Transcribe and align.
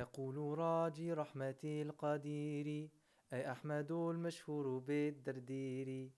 يقول 0.00 0.58
راجي 0.58 1.12
رحمة 1.12 1.62
القدير 1.64 2.88
أي 3.32 3.52
أحمد 3.52 3.92
المشهور 3.92 4.78
بالدردير 4.78 6.10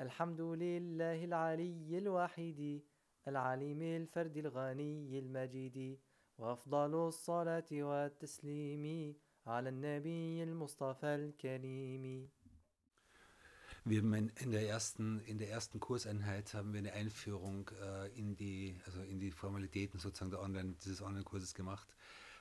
الحمد 0.00 0.40
لله 0.40 1.24
العلي 1.24 1.98
الوحيد 1.98 2.82
العليم 3.28 3.82
الفرد 3.82 4.36
الغني 4.36 5.18
المجيد 5.18 5.98
وأفضل 6.38 6.94
الصلاة 7.08 7.70
والتسليم 7.72 9.14
على 9.46 9.68
النبي 9.68 10.42
المصطفى 10.42 11.14
الكريم 11.20 12.28
Wir 13.84 14.02
in 14.02 14.50
der 14.50 14.68
ersten, 14.68 15.20
in 15.20 15.38
der 15.38 15.48
ersten 15.50 15.78
Kurseinheit 15.78 16.54
haben 16.54 16.72
wir 16.72 16.80
eine 16.80 16.92
Einführung 16.92 17.70
äh, 17.80 18.08
in, 18.18 18.34
die, 18.34 18.80
also 18.84 19.00
in 19.02 19.20
die 19.20 19.30
Formalitäten 19.30 20.00
sozusagen 20.00 20.32
der 20.32 20.40
Online, 20.42 20.74
dieses 20.82 21.02
Online-Kurses 21.02 21.54
gemacht, 21.54 21.86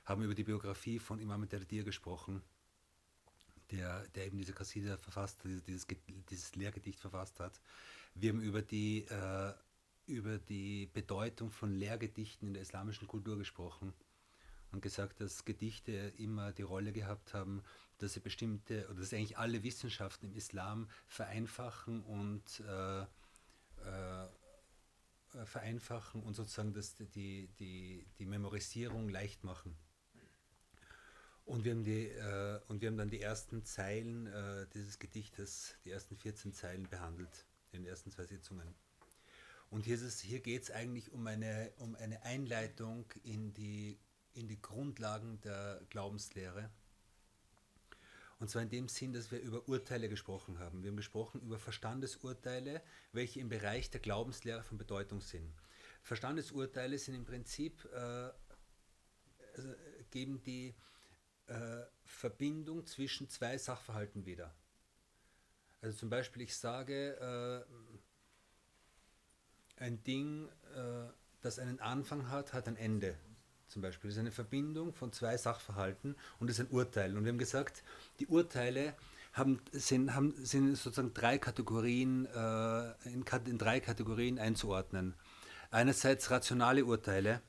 haben 0.06 0.24
über 0.24 0.36
die 0.36 0.44
Biografie 0.44 1.00
von 1.00 1.20
Imam 1.20 1.48
Derdir 1.48 1.84
gesprochen, 1.84 2.42
der, 3.72 4.08
der 4.10 4.28
eben 4.28 4.38
diese 4.38 4.54
Kassida 4.54 4.98
verfasst, 4.98 5.40
dieses, 5.68 5.88
dieses 6.30 6.56
Lehrgedicht 6.56 7.00
verfasst 7.00 7.40
hat. 7.40 7.60
Wir 8.14 8.32
haben 8.32 8.42
über 8.42 8.62
die, 8.62 9.06
äh, 9.06 9.54
über 10.06 10.38
die 10.38 10.88
Bedeutung 10.94 11.52
von 11.52 11.74
Lehrgedichten 11.74 12.48
in 12.48 12.54
der 12.54 12.62
islamischen 12.62 13.08
Kultur 13.08 13.38
gesprochen 13.38 13.94
und 14.72 14.82
gesagt, 14.82 15.22
dass 15.22 15.46
Gedichte 15.46 16.14
immer 16.18 16.52
die 16.52 16.62
Rolle 16.62 16.92
gehabt 16.92 17.34
haben, 17.34 17.64
dass 17.98 18.14
sie 18.14 18.20
bestimmte, 18.20 18.88
oder 18.90 19.00
dass 19.00 19.14
eigentlich 19.14 19.38
alle 19.38 19.64
Wissenschaften 19.64 20.28
im 20.28 20.36
Islam 20.36 20.88
vereinfachen 21.08 22.04
und 22.04 22.60
äh, 22.60 23.02
äh, 23.02 24.28
vereinfachen 25.46 26.24
und 26.24 26.34
sozusagen 26.34 26.74
das, 26.74 26.96
die, 26.96 27.50
die, 27.60 28.06
die 28.20 28.26
Memorisierung 28.26 29.10
leicht 29.10 29.44
machen. 29.44 29.76
Und 31.46 31.64
wir 31.64 31.72
haben, 31.72 31.84
die, 31.84 32.08
äh, 32.08 32.60
und 32.68 32.82
wir 32.82 32.90
haben 32.90 32.98
dann 32.98 33.10
die 33.10 33.22
ersten 33.22 33.64
Zeilen 33.64 34.28
äh, 34.28 34.66
dieses 34.74 35.00
Gedichtes, 35.00 35.76
die 35.86 35.92
ersten 35.92 36.18
14 36.18 36.54
Zeilen 36.54 36.90
behandelt 36.90 37.46
in 37.72 37.84
den 37.84 37.90
ersten 37.90 38.12
zwei 38.12 38.26
Sitzungen. 38.26 38.74
Und 39.70 39.86
hier, 39.86 39.98
hier 39.98 40.40
geht 40.40 40.64
es 40.64 40.72
eigentlich 40.72 41.12
um 41.12 41.26
eine, 41.28 41.72
um 41.78 41.96
eine 41.96 42.24
Einleitung 42.24 43.06
in 43.24 43.54
die 43.54 44.00
in 44.36 44.48
die 44.48 44.62
Grundlagen 44.62 45.40
der 45.42 45.82
Glaubenslehre. 45.90 46.70
Und 48.38 48.50
zwar 48.50 48.62
in 48.62 48.70
dem 48.70 48.90
Sinn, 48.90 49.14
dass 49.14 49.32
wir 49.32 49.40
über 49.40 49.68
Urteile 49.68 50.10
gesprochen 50.10 50.60
haben. 50.60 50.84
Wir 50.84 50.90
haben 50.90 50.98
gesprochen 50.98 51.42
über 51.42 51.58
Verstandesurteile, 51.58 52.82
welche 53.14 53.40
im 53.40 53.48
Bereich 53.48 53.90
der 53.90 54.02
Glaubenslehre 54.02 54.62
von 54.62 54.78
Bedeutung 54.78 55.22
sind. 55.22 55.54
Verstandesurteile 56.02 57.00
sind 57.00 57.16
im 57.16 57.26
Prinzip, 57.26 57.86
äh, 57.94 58.30
also 59.56 59.74
geben 60.12 60.44
die 60.44 60.76
äh, 61.48 61.84
Verbindung 62.04 62.86
zwischen 62.86 63.30
zwei 63.30 63.58
Sachverhalten 63.58 64.26
wieder. 64.26 64.54
Also 65.82 65.98
zum 65.98 66.10
Beispiel, 66.10 66.42
ich 66.42 66.56
sage, 66.56 67.66
äh, 69.78 69.84
ein 69.84 70.04
Ding, 70.04 70.48
äh, 70.76 71.12
das 71.42 71.60
einen 71.60 71.80
Anfang 71.80 72.30
hat, 72.30 72.54
hat 72.54 72.68
ein 72.68 72.78
Ende 72.78 73.16
zum 73.68 73.82
Beispiel. 73.82 74.10
Das 74.10 74.16
ist 74.16 74.22
eine 74.22 74.32
Verbindung 74.32 74.94
von 74.94 75.12
zwei 75.12 75.38
Sachverhalten 75.38 76.16
und 76.40 76.50
das 76.50 76.60
ist 76.60 76.68
ein 76.68 76.74
Urteil. 76.74 77.16
Und 77.18 77.26
wir 77.26 77.32
haben 77.32 77.38
gesagt, 77.38 77.84
die 78.20 78.28
Urteile 78.28 78.94
haben, 79.34 79.62
sind, 79.72 80.16
haben, 80.16 80.34
sind 80.44 80.76
sozusagen 80.76 81.14
drei 81.14 81.38
Kategorien, 81.38 82.26
äh, 82.26 83.10
in, 83.10 83.26
in, 83.46 83.58
drei 83.58 83.80
Kategorien 83.80 84.40
einzuordnen. 84.40 85.14
Einerseits 85.72 86.32
rationale 86.32 86.86
Urteile. 86.86 87.42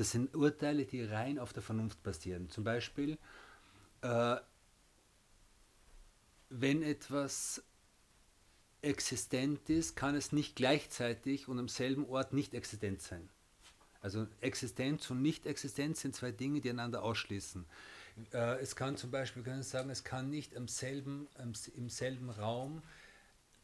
Das 0.00 0.12
sind 0.12 0.34
Urteile, 0.34 0.86
die 0.86 1.04
rein 1.04 1.38
auf 1.38 1.52
der 1.52 1.62
Vernunft 1.62 2.02
basieren. 2.02 2.48
Zum 2.48 2.64
Beispiel, 2.64 3.18
äh, 4.00 4.36
wenn 6.48 6.82
etwas 6.82 7.62
existent 8.80 9.68
ist, 9.68 9.96
kann 9.96 10.14
es 10.14 10.32
nicht 10.32 10.56
gleichzeitig 10.56 11.48
und 11.48 11.58
am 11.58 11.68
selben 11.68 12.08
Ort 12.08 12.32
nicht 12.32 12.54
existent 12.54 13.02
sein. 13.02 13.28
Also 14.00 14.26
Existenz 14.40 15.10
und 15.10 15.20
Nicht-Existenz 15.20 16.00
sind 16.00 16.16
zwei 16.16 16.30
Dinge, 16.30 16.62
die 16.62 16.70
einander 16.70 17.02
ausschließen. 17.02 17.66
Äh, 18.32 18.58
es 18.62 18.76
kann 18.76 18.96
zum 18.96 19.10
Beispiel, 19.10 19.42
können 19.42 19.62
sagen, 19.62 19.90
es 19.90 20.02
kann 20.02 20.30
nicht 20.30 20.54
im 20.54 20.66
selben, 20.66 21.28
im 21.76 21.90
selben 21.90 22.30
Raum 22.30 22.80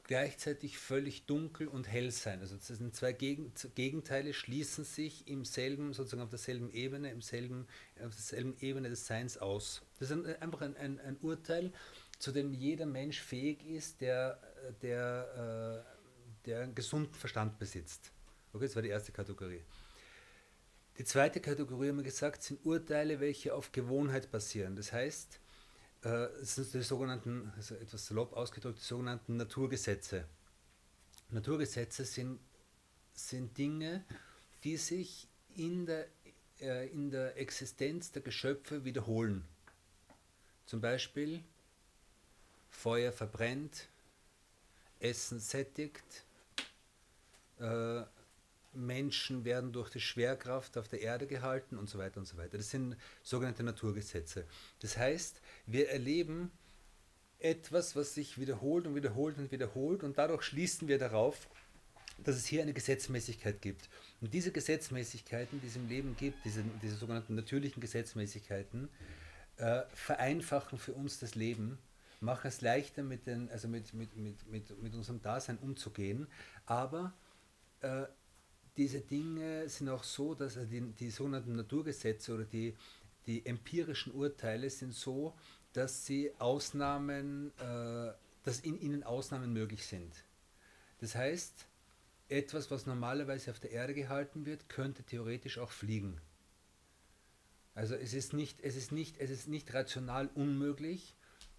gleichzeitig 0.06 0.78
völlig 0.78 1.27
dunkel 1.27 1.67
und 1.67 1.89
hell 1.89 2.11
sein. 2.11 2.41
Also 2.41 2.56
das 2.56 2.69
sind 2.69 2.94
zwei 2.94 3.12
Gegenteile, 3.12 4.33
schließen 4.33 4.84
sich 4.84 5.27
im 5.28 5.44
selben, 5.44 5.93
sozusagen 5.93 6.22
auf 6.22 6.31
derselben 6.31 6.71
Ebene, 6.71 7.11
im 7.11 7.21
selben, 7.21 7.67
auf 7.97 8.15
derselben 8.15 8.56
Ebene 8.61 8.89
des 8.89 9.06
Seins 9.06 9.37
aus. 9.37 9.83
Das 9.99 10.11
ist 10.11 10.27
einfach 10.41 10.61
ein, 10.61 10.77
ein, 10.77 11.00
ein 11.00 11.17
Urteil, 11.22 11.72
zu 12.19 12.31
dem 12.33 12.55
jeder 12.55 12.87
Mensch 12.87 13.21
fähig 13.21 13.67
ist, 13.67 14.00
der, 14.00 14.41
der, 14.81 15.84
äh, 15.84 16.47
der 16.47 16.62
einen 16.62 16.75
gesunden 16.75 17.15
Verstand 17.15 17.59
besitzt. 17.59 18.12
Okay, 18.53 18.65
das 18.65 18.77
war 18.77 18.83
die 18.83 18.91
erste 18.91 19.12
Kategorie. 19.12 19.62
Die 20.99 21.05
zweite 21.05 21.41
Kategorie, 21.41 21.88
haben 21.88 21.99
wir 21.99 22.05
gesagt, 22.05 22.43
sind 22.43 22.65
Urteile, 22.65 23.21
welche 23.21 23.55
auf 23.55 23.73
Gewohnheit 23.73 24.31
basieren. 24.31 24.77
Das 24.77 24.93
heißt, 24.93 25.41
äh, 26.06 26.28
sind 26.44 26.72
die 26.72 26.83
sogenannten, 26.83 27.53
also 27.56 27.75
etwas 27.75 28.06
salopp 28.06 28.33
ausgedrückt, 28.33 28.78
die 28.78 28.84
sogenannten 28.84 29.37
Naturgesetze. 29.37 30.25
Naturgesetze 31.31 32.05
sind, 32.05 32.39
sind 33.12 33.59
Dinge, 33.59 34.05
die 34.62 34.77
sich 34.77 35.27
in 35.56 35.84
der, 35.84 36.06
äh, 36.61 36.89
in 36.91 37.11
der 37.11 37.37
Existenz 37.37 38.12
der 38.12 38.22
Geschöpfe 38.22 38.84
wiederholen. 38.84 39.44
Zum 40.67 40.81
Beispiel 40.81 41.43
Feuer 42.71 43.11
verbrennt, 43.11 43.88
Essen 45.00 45.41
sättigt, 45.41 46.25
äh, 47.59 48.05
Menschen 48.77 49.44
werden 49.44 49.73
durch 49.73 49.91
die 49.91 50.00
Schwerkraft 50.00 50.78
auf 50.78 50.87
der 50.87 51.00
Erde 51.00 51.27
gehalten 51.27 51.78
und 51.78 51.88
so 51.88 51.99
weiter 51.99 52.21
und 52.21 52.27
so 52.27 52.37
weiter. 52.37 52.59
Das 52.59 52.71
sind 52.71 52.97
sogenannte 53.23 53.62
Naturgesetze. 53.62 54.47
Das 54.81 54.97
heißt, 54.97 55.41
wir 55.66 55.88
erleben 55.91 56.50
etwas, 57.38 57.97
was 57.97 58.15
sich 58.15 58.38
wiederholt 58.38 58.87
und 58.87 58.94
wiederholt 58.94 59.38
und 59.38 59.53
wiederholt 59.53 60.03
und 60.03 60.16
dadurch 60.19 60.43
schließen 60.43 60.88
wir 60.88 60.99
darauf, 60.99 61.49
dass 62.19 62.37
es 62.37 62.47
hier 62.47 62.62
eine 62.62 62.72
Gesetzmäßigkeit 62.72 63.60
gibt. 63.60 63.91
Und 64.21 64.32
diese 64.32 64.50
Gesetzmäßigkeiten, 64.50 65.60
die 65.60 65.66
es 65.66 65.76
im 65.76 65.88
Leben 65.88 66.16
gibt, 66.16 66.44
diese, 66.44 66.65
diese 66.82 66.97
sogenannten 66.97 67.34
natürlichen 67.34 67.81
Gesetzmäßigkeiten, 67.81 68.88
äh, 69.59 69.82
vereinfachen 69.93 70.78
für 70.78 70.94
uns 70.94 71.19
das 71.19 71.34
Leben, 71.34 71.78
machen 72.21 72.49
es 72.49 72.62
leichter, 72.62 73.03
mit, 73.03 73.26
den, 73.26 73.50
also 73.50 73.69
mit, 73.69 73.93
mit, 73.93 74.16
mit, 74.16 74.47
mit, 74.50 74.82
mit 74.82 74.94
unserem 74.94 75.21
Dasein 75.21 75.59
umzugehen, 75.59 76.26
aber 76.65 77.12
äh, 77.81 78.05
diese 78.76 79.00
Dinge 79.00 79.69
sind 79.69 79.88
auch 79.88 80.05
so, 80.05 80.34
dass 80.34 80.56
also 80.56 80.69
die, 80.69 80.81
die 80.81 81.10
sogenannten 81.10 81.56
Naturgesetze 81.56 82.34
oder 82.34 82.44
die, 82.44 82.75
die 83.26 83.44
empirischen 83.44 84.12
Urteile 84.12 84.71
sind 84.71 84.94
so, 84.94 85.34
dass 85.76 86.06
sie 86.06 86.32
Ausnahmen, 86.38 87.53
äh, 87.59 88.12
dass 88.44 88.60
in 88.60 88.81
ihnen 88.81 89.03
Ausnahmen 89.03 89.53
möglich 89.53 89.84
sind. 89.87 90.25
Das 91.00 91.14
heißt, 91.14 91.66
etwas, 92.28 92.70
was 92.70 92.87
normalerweise 92.87 93.50
auf 93.50 93.60
der 93.60 93.72
Erde 93.72 93.94
gehalten 93.94 94.47
wird, 94.47 94.69
könnte 94.69 95.03
theoretisch 95.03 95.59
auch 95.59 95.70
fliegen. 95.70 96.20
Also 97.75 97.94
es 97.94 98.14
ist 98.14 98.32
nicht, 98.32 98.60
es 98.62 98.75
ist 98.75 98.91
nicht, 98.91 99.19
es 99.19 99.31
ist 99.31 99.48
nicht 99.48 99.75
rational 99.75 100.31
unmöglich, 100.34 101.14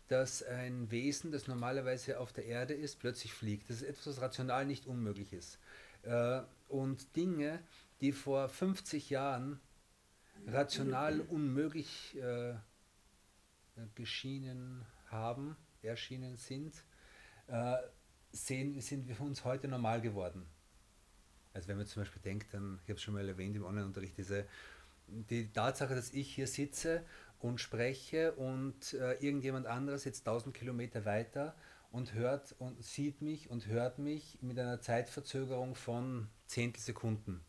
dass 0.08 0.42
ein 0.42 0.90
Wesen, 0.90 1.32
das 1.32 1.48
normalerweise 1.48 2.20
auf 2.20 2.34
der 2.34 2.46
Erde 2.46 2.74
ist, 2.74 3.00
plötzlich 3.00 3.34
fliegt. 3.34 3.70
Das 3.70 3.78
ist 3.78 3.84
etwas, 3.84 4.08
was 4.08 4.22
rational 4.22 4.66
nicht 4.66 4.88
unmöglich 4.88 5.32
ist. 5.32 5.60
Äh, 6.04 6.42
und 6.70 7.16
Dinge, 7.16 7.60
die 8.02 8.14
vor 8.14 8.50
50 8.50 9.12
Jahren 9.12 9.60
rational 10.48 11.20
unmöglich 11.22 12.18
äh, 12.18 12.56
geschienen 13.96 14.86
haben, 15.08 15.56
erschienen 15.82 16.38
sind, 16.38 16.84
äh, 17.48 17.78
sehen, 18.32 18.80
sind 18.82 19.08
wir 19.08 19.20
uns 19.22 19.46
heute 19.46 19.68
normal 19.68 20.02
geworden. 20.02 20.46
Also 21.54 21.70
wenn 21.70 21.78
man 21.78 21.88
zum 21.88 22.04
Beispiel 22.04 22.22
denkt, 22.22 22.54
dann, 22.54 22.80
ich 22.84 22.90
habe 22.90 22.98
es 22.98 23.02
schon 23.02 23.14
mal 23.14 23.28
erwähnt 23.28 23.56
im 23.56 23.66
Online-Unterricht, 23.66 24.18
diese, 24.18 24.46
die 25.08 25.52
Tatsache, 25.52 25.96
dass 25.96 26.14
ich 26.14 26.34
hier 26.34 26.48
sitze 26.48 27.04
und 27.40 27.60
spreche 27.60 28.34
und 28.34 28.94
äh, 28.94 29.14
irgendjemand 29.14 29.66
anderes 29.66 30.04
sitzt 30.04 30.28
1000 30.28 30.56
Kilometer 30.56 31.06
weiter 31.06 31.56
und 31.92 32.14
hört 32.14 32.54
und 32.60 32.84
sieht 32.84 33.22
mich 33.22 33.50
und 33.50 33.68
hört 33.68 33.98
mich 33.98 34.38
mit 34.42 34.60
einer 34.60 34.82
Zeitverzögerung 34.82 35.76
von 35.76 36.28
Zehntelsekunden. 36.46 37.42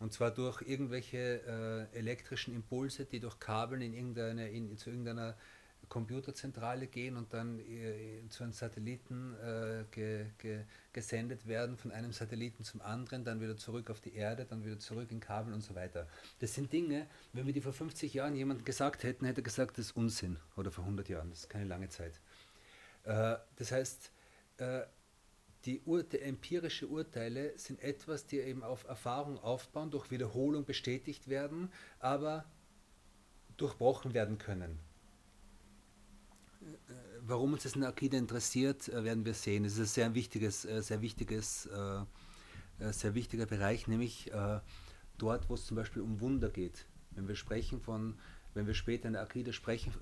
Und 0.00 0.12
zwar 0.12 0.30
durch 0.30 0.62
irgendwelche 0.62 1.88
äh, 1.92 1.96
elektrischen 1.96 2.54
Impulse, 2.54 3.04
die 3.04 3.20
durch 3.20 3.38
Kabeln 3.38 3.82
in 3.82 3.92
irgendeine, 3.92 4.48
in, 4.48 4.76
zu 4.76 4.90
irgendeiner 4.90 5.36
Computerzentrale 5.88 6.86
gehen 6.86 7.16
und 7.16 7.34
dann 7.34 7.58
äh, 7.58 8.26
zu 8.30 8.44
einem 8.44 8.52
Satelliten 8.52 9.34
äh, 9.34 9.84
ge, 9.90 10.26
ge, 10.38 10.64
gesendet 10.92 11.46
werden, 11.46 11.76
von 11.76 11.90
einem 11.90 12.12
Satelliten 12.12 12.64
zum 12.64 12.80
anderen, 12.80 13.24
dann 13.24 13.40
wieder 13.40 13.56
zurück 13.56 13.90
auf 13.90 14.00
die 14.00 14.14
Erde, 14.14 14.46
dann 14.46 14.64
wieder 14.64 14.78
zurück 14.78 15.10
in 15.10 15.20
Kabel 15.20 15.52
und 15.52 15.62
so 15.62 15.74
weiter. 15.74 16.06
Das 16.38 16.54
sind 16.54 16.72
Dinge, 16.72 17.06
wenn 17.32 17.46
wir 17.46 17.52
die 17.52 17.60
vor 17.60 17.72
50 17.72 18.14
Jahren 18.14 18.36
jemand 18.36 18.64
gesagt 18.64 19.02
hätten, 19.02 19.26
hätte 19.26 19.40
er 19.40 19.44
gesagt, 19.44 19.78
das 19.78 19.86
ist 19.86 19.96
Unsinn. 19.96 20.38
Oder 20.56 20.70
vor 20.70 20.84
100 20.84 21.08
Jahren, 21.08 21.28
das 21.30 21.40
ist 21.40 21.50
keine 21.50 21.66
lange 21.66 21.88
Zeit. 21.88 22.14
Äh, 23.04 23.36
das 23.56 23.72
heißt, 23.72 24.12
äh, 24.58 24.82
die, 25.64 25.80
Ur 25.84 26.02
die 26.02 26.20
empirische 26.20 26.86
Urteile 26.86 27.56
sind 27.58 27.80
etwas, 27.80 28.26
die 28.26 28.38
eben 28.38 28.62
auf 28.62 28.84
Erfahrung 28.84 29.38
aufbauen, 29.38 29.90
durch 29.90 30.10
Wiederholung 30.10 30.64
bestätigt 30.64 31.28
werden, 31.28 31.70
aber 31.98 32.44
durchbrochen 33.56 34.14
werden 34.14 34.38
können. 34.38 34.78
Äh, 36.62 36.72
warum 37.20 37.52
uns 37.52 37.62
das 37.62 37.74
in 37.74 37.82
der 37.82 37.90
Akide 37.90 38.16
interessiert, 38.16 38.88
äh, 38.88 39.04
werden 39.04 39.24
wir 39.24 39.34
sehen. 39.34 39.64
Es 39.64 39.74
ist 39.74 39.80
ein 39.80 39.86
sehr 39.86 40.14
wichtiges, 40.14 40.64
äh, 40.64 40.82
sehr 40.82 41.02
wichtiges, 41.02 41.68
sehr 42.92 43.14
wichtiger 43.14 43.44
Bereich, 43.44 43.88
nämlich 43.88 44.32
dort, 45.18 45.50
wo 45.50 45.54
es 45.54 45.66
zum 45.66 45.76
Beispiel 45.76 46.00
um 46.00 46.20
Wunder 46.20 46.48
geht. 46.48 46.86
Wenn 47.10 47.28
wir 47.28 47.36
sprechen 47.36 47.78
von, 47.82 48.18
wenn 48.54 48.66
wir 48.66 48.74
später 48.74 49.06
in 49.06 49.14
der 49.14 49.22
Akide 49.22 49.52
sprechen, 49.52 49.92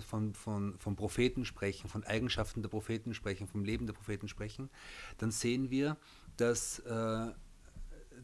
von, 0.00 0.34
von, 0.34 0.78
von 0.78 0.96
Propheten 0.96 1.44
sprechen, 1.44 1.88
von 1.88 2.04
Eigenschaften 2.04 2.62
der 2.62 2.68
Propheten 2.68 3.14
sprechen, 3.14 3.46
vom 3.46 3.64
Leben 3.64 3.86
der 3.86 3.94
Propheten 3.94 4.28
sprechen, 4.28 4.70
dann 5.18 5.30
sehen 5.30 5.70
wir, 5.70 5.96
dass, 6.36 6.82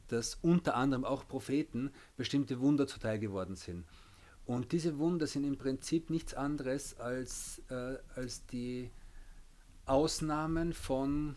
dass 0.08 0.34
unter 0.36 0.74
anderem 0.74 1.04
auch 1.04 1.28
Propheten 1.28 1.90
bestimmte 2.16 2.60
Wunder 2.60 2.86
zuteil 2.86 3.18
geworden 3.18 3.56
sind. 3.56 3.84
Und 4.46 4.72
diese 4.72 4.98
Wunder 4.98 5.26
sind 5.26 5.44
im 5.44 5.56
Prinzip 5.56 6.10
nichts 6.10 6.34
anderes 6.34 6.98
als, 7.00 7.62
äh, 7.70 7.96
als 8.14 8.44
die 8.46 8.90
Ausnahmen 9.86 10.74
von 10.74 11.36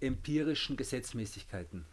empirischen 0.00 0.76
Gesetzmäßigkeiten. 0.76 1.84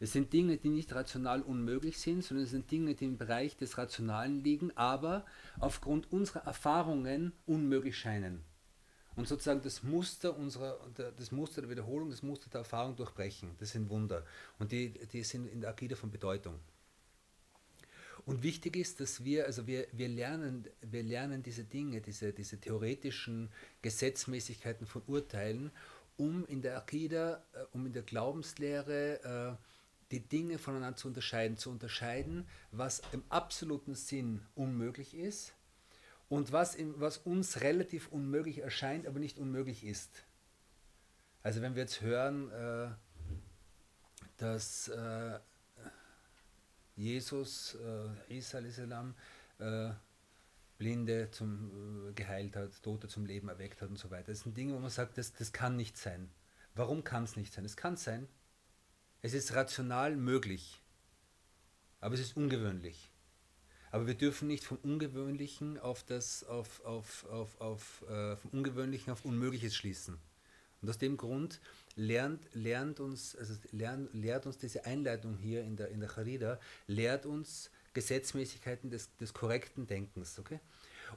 Es 0.00 0.12
sind 0.12 0.32
Dinge, 0.32 0.56
die 0.56 0.68
nicht 0.68 0.94
rational 0.94 1.42
unmöglich 1.42 1.98
sind, 1.98 2.22
sondern 2.22 2.44
es 2.44 2.50
sind 2.50 2.70
Dinge, 2.70 2.94
die 2.94 3.06
im 3.06 3.18
Bereich 3.18 3.56
des 3.56 3.78
Rationalen 3.78 4.42
liegen, 4.42 4.76
aber 4.76 5.24
aufgrund 5.58 6.12
unserer 6.12 6.44
Erfahrungen 6.46 7.32
unmöglich 7.46 7.98
scheinen. 7.98 8.44
Und 9.14 9.26
sozusagen 9.26 9.62
das 9.62 9.82
Muster 9.82 10.36
unserer, 10.36 10.78
das 11.16 11.32
Muster 11.32 11.62
der 11.62 11.70
Wiederholung, 11.70 12.10
das 12.10 12.22
Muster 12.22 12.50
der 12.50 12.60
Erfahrung 12.60 12.96
durchbrechen. 12.96 13.56
Das 13.58 13.70
sind 13.70 13.88
Wunder. 13.88 14.24
Und 14.58 14.72
die, 14.72 14.90
die 14.90 15.22
sind 15.22 15.46
in 15.46 15.62
der 15.62 15.70
Akide 15.70 15.96
von 15.96 16.10
Bedeutung. 16.10 16.60
Und 18.26 18.42
wichtig 18.42 18.76
ist, 18.76 19.00
dass 19.00 19.24
wir, 19.24 19.46
also 19.46 19.66
wir, 19.66 19.86
wir, 19.92 20.08
lernen, 20.08 20.68
wir 20.82 21.02
lernen 21.02 21.42
diese 21.42 21.64
Dinge, 21.64 22.00
diese, 22.00 22.32
diese 22.32 22.58
theoretischen 22.58 23.50
Gesetzmäßigkeiten 23.82 24.86
von 24.86 25.02
Urteilen, 25.06 25.70
um 26.16 26.44
in 26.46 26.60
der 26.60 26.76
Akida, 26.76 27.42
äh, 27.52 27.64
um 27.72 27.86
in 27.86 27.92
der 27.92 28.02
Glaubenslehre 28.02 29.56
äh, 29.58 29.75
die 30.10 30.20
Dinge 30.20 30.58
voneinander 30.58 30.96
zu 30.96 31.08
unterscheiden, 31.08 31.56
zu 31.56 31.70
unterscheiden, 31.70 32.46
was 32.70 33.02
im 33.12 33.24
absoluten 33.28 33.94
Sinn 33.94 34.42
unmöglich 34.54 35.14
ist 35.14 35.54
und 36.28 36.52
was, 36.52 36.74
im, 36.74 36.98
was 37.00 37.18
uns 37.18 37.60
relativ 37.60 38.08
unmöglich 38.08 38.58
erscheint, 38.58 39.06
aber 39.06 39.18
nicht 39.18 39.38
unmöglich 39.38 39.84
ist. 39.84 40.24
Also 41.42 41.62
wenn 41.62 41.74
wir 41.74 41.82
jetzt 41.82 42.00
hören, 42.00 42.50
äh, 42.50 42.88
dass 44.36 44.88
äh, 44.88 45.38
Jesus, 46.96 47.76
äh, 47.76 48.36
Isa 48.36 48.62
salam, 48.70 49.14
äh, 49.58 49.90
Blinde 50.78 51.30
zum, 51.30 52.08
äh, 52.08 52.12
geheilt 52.12 52.56
hat, 52.56 52.82
Tote 52.82 53.08
zum 53.08 53.26
Leben 53.26 53.48
erweckt 53.48 53.80
hat 53.80 53.88
und 53.88 53.98
so 53.98 54.10
weiter. 54.10 54.32
Das 54.32 54.40
sind 54.40 54.56
Dinge, 54.56 54.74
wo 54.74 54.78
man 54.78 54.90
sagt, 54.90 55.18
das, 55.18 55.32
das 55.32 55.52
kann 55.52 55.76
nicht 55.76 55.96
sein. 55.96 56.30
Warum 56.74 57.04
kann 57.04 57.24
es 57.24 57.36
nicht 57.36 57.52
sein? 57.52 57.64
Es 57.64 57.76
kann 57.76 57.96
sein. 57.96 58.28
Es 59.26 59.34
ist 59.34 59.54
rational 59.56 60.14
möglich, 60.14 60.80
aber 61.98 62.14
es 62.14 62.20
ist 62.20 62.36
ungewöhnlich. 62.36 63.10
Aber 63.90 64.06
wir 64.06 64.14
dürfen 64.14 64.46
nicht 64.46 64.62
vom 64.62 64.76
Ungewöhnlichen 64.84 65.80
auf 65.80 66.04
das, 66.04 66.44
auf, 66.44 66.84
auf, 66.84 67.24
auf, 67.24 67.60
auf, 67.60 68.04
äh, 68.08 68.36
vom 68.36 68.52
Ungewöhnlichen 68.52 69.12
auf 69.12 69.24
Unmögliches 69.24 69.74
schließen. 69.74 70.16
Und 70.80 70.88
aus 70.88 70.98
dem 70.98 71.16
Grund 71.16 71.60
lernt, 71.96 72.46
lernt, 72.52 73.00
uns, 73.00 73.34
also 73.34 73.54
lernt, 73.72 74.14
lehrt 74.14 74.46
uns 74.46 74.58
diese 74.58 74.84
Einleitung 74.84 75.36
hier 75.38 75.64
in 75.64 75.74
der, 75.74 75.88
in 75.88 75.98
der 75.98 76.08
Charida, 76.08 76.60
lehrt 76.86 77.26
uns 77.26 77.72
Gesetzmäßigkeiten 77.94 78.90
des, 78.90 79.12
des 79.16 79.34
korrekten 79.34 79.88
Denkens. 79.88 80.38
Okay? 80.38 80.60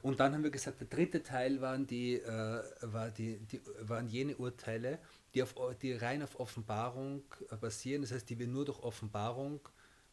Und 0.02 0.20
dann 0.20 0.34
haben 0.34 0.42
wir 0.42 0.50
gesagt, 0.50 0.80
der 0.80 0.88
dritte 0.88 1.22
Teil 1.22 1.60
waren, 1.60 1.86
die, 1.86 2.14
äh, 2.14 2.62
war 2.82 3.10
die, 3.10 3.38
die, 3.38 3.60
waren 3.80 4.08
jene 4.08 4.36
Urteile, 4.36 4.98
die, 5.34 5.42
auf, 5.42 5.54
die 5.80 5.92
rein 5.92 6.22
auf 6.22 6.38
Offenbarung 6.38 7.22
basieren, 7.60 8.02
das 8.02 8.12
heißt, 8.12 8.28
die 8.28 8.38
wir 8.38 8.46
nur 8.46 8.64
durch 8.64 8.80
Offenbarung 8.80 9.60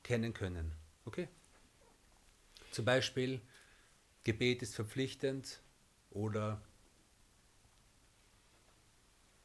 kennen 0.03 0.33
können. 0.33 0.71
Okay? 1.05 1.27
Zum 2.71 2.85
Beispiel, 2.85 3.41
Gebet 4.23 4.61
ist 4.61 4.75
verpflichtend 4.75 5.61
oder 6.11 6.61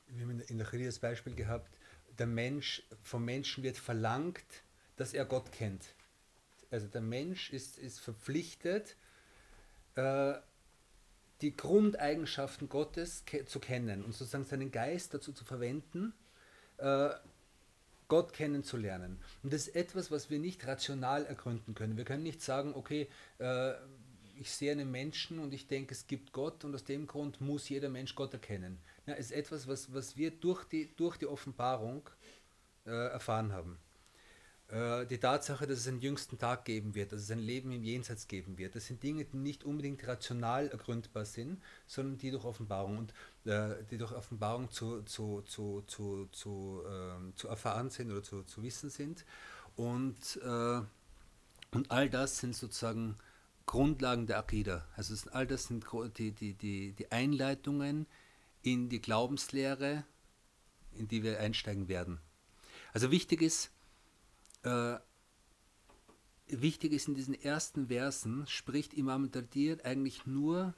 wir 0.08 0.26
haben 0.26 0.40
in 0.40 0.58
der 0.58 0.68
Chirie 0.68 0.86
das 0.86 0.98
Beispiel 0.98 1.34
gehabt, 1.34 1.78
der 2.18 2.26
Mensch, 2.26 2.82
vom 3.02 3.24
Menschen 3.24 3.64
wird 3.64 3.78
verlangt, 3.78 4.44
dass 4.96 5.14
er 5.14 5.24
Gott 5.24 5.52
kennt. 5.52 5.94
Also 6.70 6.86
der 6.86 7.00
Mensch 7.00 7.50
ist, 7.50 7.78
ist 7.78 8.00
verpflichtet, 8.00 8.96
äh, 9.96 10.34
die 11.40 11.56
Grundeigenschaften 11.56 12.68
Gottes 12.68 13.24
ke 13.26 13.44
zu 13.44 13.58
kennen 13.58 14.04
und 14.04 14.14
sozusagen 14.14 14.44
seinen 14.44 14.70
Geist 14.70 15.12
dazu 15.12 15.32
zu 15.32 15.44
verwenden, 15.44 16.14
äh, 16.78 17.10
Gott 18.08 18.32
kennenzulernen. 18.32 19.18
Und 19.42 19.52
das 19.52 19.68
ist 19.68 19.76
etwas, 19.76 20.10
was 20.10 20.30
wir 20.30 20.38
nicht 20.38 20.66
rational 20.66 21.24
ergründen 21.24 21.74
können. 21.74 21.96
Wir 21.96 22.04
können 22.04 22.22
nicht 22.22 22.42
sagen, 22.42 22.74
okay, 22.74 23.08
äh, 23.38 23.72
ich 24.38 24.50
sehe 24.50 24.72
einen 24.72 24.90
Menschen 24.90 25.38
und 25.38 25.54
ich 25.54 25.66
denke, 25.66 25.94
es 25.94 26.06
gibt 26.06 26.32
Gott 26.32 26.64
und 26.64 26.74
aus 26.74 26.84
dem 26.84 27.06
Grund 27.06 27.40
muss 27.40 27.68
jeder 27.68 27.88
Mensch 27.88 28.14
Gott 28.14 28.32
erkennen. 28.32 28.78
Ja, 29.06 29.14
ist 29.14 29.32
etwas, 29.32 29.66
was, 29.66 29.92
was 29.94 30.16
wir 30.16 30.30
durch 30.30 30.64
die, 30.64 30.94
durch 30.96 31.16
die 31.16 31.26
Offenbarung 31.26 32.08
äh, 32.84 32.90
erfahren 32.90 33.52
haben. 33.52 33.78
Äh, 34.72 35.04
die 35.06 35.18
Tatsache, 35.18 35.66
dass 35.66 35.80
es 35.80 35.88
einen 35.88 36.00
jüngsten 36.00 36.38
Tag 36.38 36.64
geben 36.64 36.94
wird, 36.94 37.12
dass 37.12 37.20
es 37.20 37.30
ein 37.30 37.38
Leben 37.38 37.72
im 37.72 37.84
Jenseits 37.84 38.26
geben 38.26 38.56
wird, 38.56 38.74
das 38.74 38.86
sind 38.86 39.02
Dinge, 39.02 39.26
die 39.26 39.36
nicht 39.36 39.64
unbedingt 39.64 40.06
rational 40.08 40.68
ergründbar 40.68 41.26
sind, 41.26 41.62
sondern 41.86 42.16
die 42.16 42.30
durch 42.30 42.44
Offenbarung 42.44 42.96
und 42.96 43.14
äh, 43.44 43.84
die 43.90 43.98
durch 43.98 44.12
Offenbarung 44.12 44.70
zu, 44.70 45.02
zu, 45.02 45.42
zu, 45.42 45.82
zu, 45.86 46.26
zu, 46.32 46.82
ähm, 46.88 47.36
zu 47.36 47.48
erfahren 47.48 47.90
sind 47.90 48.10
oder 48.10 48.22
zu, 48.22 48.44
zu 48.44 48.62
wissen 48.62 48.88
sind. 48.88 49.26
Und, 49.76 50.40
äh, 50.42 50.80
und 51.72 51.90
all 51.90 52.08
das 52.08 52.38
sind 52.38 52.56
sozusagen 52.56 53.18
Grundlagen 53.66 54.26
der 54.26 54.38
Akida. 54.38 54.86
Also 54.96 55.14
all 55.32 55.46
das 55.46 55.64
sind 55.64 55.84
die, 56.16 56.32
die, 56.32 56.54
die, 56.54 56.92
die 56.92 57.12
Einleitungen, 57.12 58.06
in 58.62 58.88
die 58.88 59.02
Glaubenslehre, 59.02 60.04
in 60.94 61.08
die 61.08 61.22
wir 61.22 61.40
einsteigen 61.40 61.88
werden. 61.88 62.20
Also 62.92 63.10
wichtig 63.10 63.42
ist, 63.42 63.70
äh, 64.62 64.98
wichtig 66.48 66.92
ist 66.92 67.08
in 67.08 67.14
diesen 67.14 67.40
ersten 67.40 67.88
Versen, 67.88 68.46
spricht 68.46 68.94
Imam 68.94 69.30
Dardir 69.30 69.84
eigentlich 69.84 70.26
nur 70.26 70.74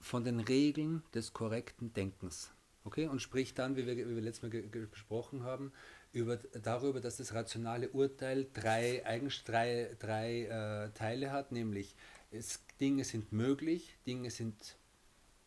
von 0.00 0.24
den 0.24 0.40
Regeln 0.40 1.02
des 1.14 1.32
korrekten 1.32 1.92
Denkens. 1.92 2.52
Okay? 2.84 3.06
Und 3.06 3.22
spricht 3.22 3.58
dann, 3.58 3.76
wie 3.76 3.86
wir, 3.86 3.96
wie 3.96 4.14
wir 4.14 4.22
letztes 4.22 4.42
Mal 4.42 4.62
besprochen 4.62 5.44
haben, 5.44 5.72
über, 6.12 6.36
darüber, 6.36 7.00
dass 7.00 7.16
das 7.16 7.34
rationale 7.34 7.88
Urteil 7.90 8.46
drei, 8.52 9.02
drei, 9.44 9.96
drei 9.98 10.44
äh, 10.44 10.90
Teile 10.90 11.32
hat, 11.32 11.50
nämlich 11.50 11.96
es, 12.30 12.60
Dinge 12.80 13.04
sind 13.04 13.32
möglich, 13.32 13.96
Dinge 14.06 14.30
sind 14.30 14.76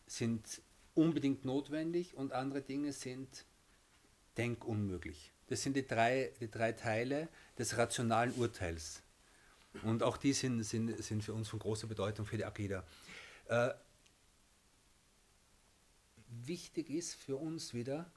sind 0.08 0.62
unbedingt 0.94 1.44
notwendig 1.44 2.16
und 2.16 2.32
andere 2.32 2.62
Dinge 2.62 2.92
sind 2.92 3.44
denkunmöglich. 4.36 5.32
Das 5.48 5.62
sind 5.62 5.76
die 5.76 5.86
drei, 5.86 6.32
die 6.40 6.50
drei 6.50 6.72
Teile 6.72 7.28
des 7.58 7.76
rationalen 7.76 8.32
Urteils. 8.34 9.02
Und 9.82 10.02
auch 10.02 10.16
die 10.16 10.32
sind, 10.32 10.62
sind, 10.62 11.02
sind 11.02 11.22
für 11.22 11.32
uns 11.32 11.48
von 11.48 11.58
großer 11.58 11.86
Bedeutung 11.86 12.26
für 12.26 12.36
die 12.36 12.44
Akida. 12.44 12.84
Äh, 13.48 13.70
wichtig 16.44 16.90
ist 16.90 17.14
für 17.14 17.36
uns 17.36 17.74
wieder, 17.74 18.10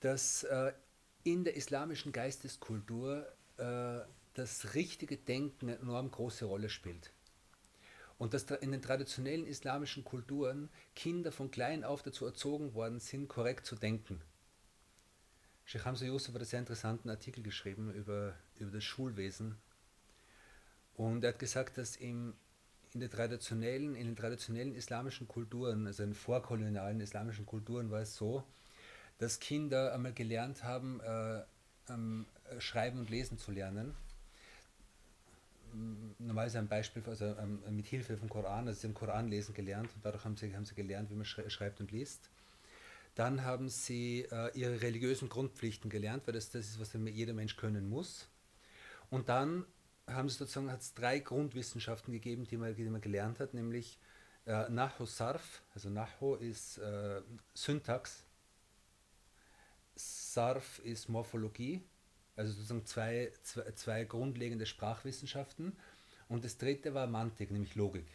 dass 0.00 0.44
äh, 0.44 0.72
in 1.22 1.44
der 1.44 1.56
islamischen 1.56 2.12
Geisteskultur 2.12 3.26
äh, 3.56 4.00
das 4.34 4.74
richtige 4.74 5.16
Denken 5.16 5.68
eine 5.68 5.78
enorm 5.78 6.10
große 6.10 6.44
Rolle 6.44 6.68
spielt. 6.68 7.12
Und 8.18 8.34
dass 8.34 8.44
in 8.44 8.72
den 8.72 8.82
traditionellen 8.82 9.46
islamischen 9.46 10.04
Kulturen 10.04 10.68
Kinder 10.94 11.32
von 11.32 11.50
klein 11.50 11.84
auf 11.84 12.02
dazu 12.02 12.26
erzogen 12.26 12.74
worden 12.74 13.00
sind, 13.00 13.28
korrekt 13.28 13.66
zu 13.66 13.76
denken. 13.76 14.20
Sheikh 15.64 15.84
Hamza 15.84 16.04
Yusuf 16.04 16.34
hat 16.34 16.42
einen 16.42 16.48
sehr 16.48 16.60
interessanten 16.60 17.08
Artikel 17.08 17.42
geschrieben 17.42 17.92
über, 17.94 18.34
über 18.58 18.70
das 18.70 18.84
Schulwesen. 18.84 19.56
Und 20.94 21.24
er 21.24 21.30
hat 21.30 21.38
gesagt, 21.38 21.78
dass 21.78 21.96
im, 21.96 22.34
in, 22.92 23.00
der 23.00 23.10
traditionellen, 23.10 23.94
in 23.94 24.06
den 24.06 24.16
traditionellen 24.16 24.74
islamischen 24.74 25.26
Kulturen, 25.26 25.86
also 25.86 26.02
in 26.02 26.14
vorkolonialen 26.14 27.00
islamischen 27.00 27.46
Kulturen 27.46 27.90
war 27.90 28.02
es 28.02 28.14
so, 28.14 28.44
dass 29.18 29.40
Kinder 29.40 29.92
einmal 29.94 30.12
gelernt 30.12 30.64
haben, 30.64 31.00
äh, 31.00 31.42
ähm, 31.88 32.26
Schreiben 32.58 32.98
und 32.98 33.10
Lesen 33.10 33.38
zu 33.38 33.50
lernen. 33.50 33.94
Normalerweise 36.18 36.58
ein 36.58 36.68
Beispiel, 36.68 37.02
also 37.06 37.24
ähm, 37.24 37.60
mit 37.70 37.86
Hilfe 37.86 38.16
vom 38.16 38.28
Koran, 38.28 38.68
also 38.68 38.80
sie 38.80 38.86
haben 38.86 38.94
Koran 38.94 39.28
lesen 39.28 39.54
gelernt 39.54 39.90
und 39.94 40.04
dadurch 40.04 40.24
haben 40.24 40.36
sie, 40.36 40.54
haben 40.54 40.64
sie 40.64 40.74
gelernt, 40.74 41.10
wie 41.10 41.14
man 41.14 41.24
schreibt 41.24 41.80
und 41.80 41.90
liest. 41.90 42.30
Dann 43.14 43.44
haben 43.44 43.68
sie 43.68 44.26
äh, 44.30 44.50
ihre 44.58 44.82
religiösen 44.82 45.28
Grundpflichten 45.28 45.90
gelernt, 45.90 46.26
weil 46.26 46.34
das 46.34 46.50
das 46.50 46.66
ist, 46.66 46.80
was 46.80 46.92
jeder 46.92 47.32
Mensch 47.32 47.56
können 47.56 47.88
muss. 47.88 48.28
Und 49.10 49.28
dann 49.28 49.64
haben 50.06 50.28
sie 50.28 50.36
sozusagen 50.36 50.70
hat 50.70 50.80
es 50.80 50.94
drei 50.94 51.20
Grundwissenschaften 51.20 52.12
gegeben, 52.12 52.44
die 52.44 52.56
man, 52.56 52.74
die 52.74 52.84
man 52.84 53.00
gelernt 53.00 53.40
hat, 53.40 53.54
nämlich 53.54 53.98
äh, 54.46 54.68
Nahu 54.68 55.06
Sarf, 55.06 55.62
also 55.74 55.88
Nahu 55.88 56.34
ist 56.34 56.78
äh, 56.78 57.22
Syntax, 57.54 58.24
Sarf 59.96 60.80
ist 60.80 61.08
Morphologie, 61.08 61.82
also 62.36 62.52
sozusagen 62.52 62.84
zwei, 62.84 63.32
zwei, 63.42 63.72
zwei 63.72 64.04
grundlegende 64.04 64.66
Sprachwissenschaften. 64.66 65.76
Und 66.28 66.44
das 66.44 66.58
dritte 66.58 66.94
war 66.94 67.06
Mantik, 67.06 67.50
nämlich 67.50 67.74
Logik. 67.74 68.06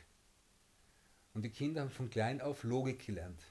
Und 1.33 1.43
die 1.43 1.51
Kinder 1.51 1.81
haben 1.81 1.91
von 1.91 2.09
klein 2.09 2.41
auf 2.41 2.63
Logik 2.63 3.05
gelernt. 3.05 3.41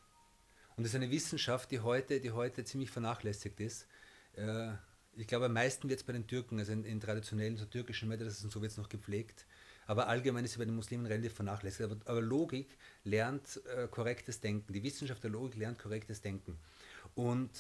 Und 0.79 0.85
das 0.85 0.93
ist 0.93 0.95
eine 0.95 1.11
Wissenschaft, 1.11 1.73
die 1.73 1.81
heute, 1.81 2.21
die 2.21 2.31
heute 2.31 2.63
ziemlich 2.63 2.89
vernachlässigt 2.93 3.59
ist. 3.59 3.89
Äh, 4.35 4.71
ich 5.17 5.27
glaube, 5.27 5.47
am 5.47 5.53
meisten 5.53 5.89
wird 5.89 5.99
es 5.99 6.07
bei 6.07 6.13
den 6.13 6.29
Türken, 6.29 6.61
also 6.61 6.71
in, 6.71 6.85
in 6.85 7.01
traditionellen 7.01 7.57
so 7.57 7.65
türkischen 7.65 8.09
Madrasas 8.09 8.45
und 8.45 8.53
so 8.53 8.63
wird 8.63 8.71
es 8.71 8.79
noch 8.79 8.89
gepflegt. 8.89 9.45
Aber 9.89 10.07
allgemein 10.07 10.45
ist 10.45 10.53
es 10.53 10.59
bei 10.59 10.65
den 10.65 10.77
Muslimen 10.77 11.07
relativ 11.07 11.35
vernachlässigt. 11.35 11.91
Aber, 11.91 11.97
aber 12.05 12.23
Logik 12.23 12.79
lernt 13.03 13.61
äh, 13.77 13.89
korrektes 13.89 14.41
Denken. 14.41 14.73
Die 14.73 14.85
Wissenschaft 14.85 15.21
der 15.25 15.33
Logik 15.33 15.57
lernt 15.57 15.81
korrektes 15.81 16.21
Denken. 16.21 16.57
Und, 17.17 17.51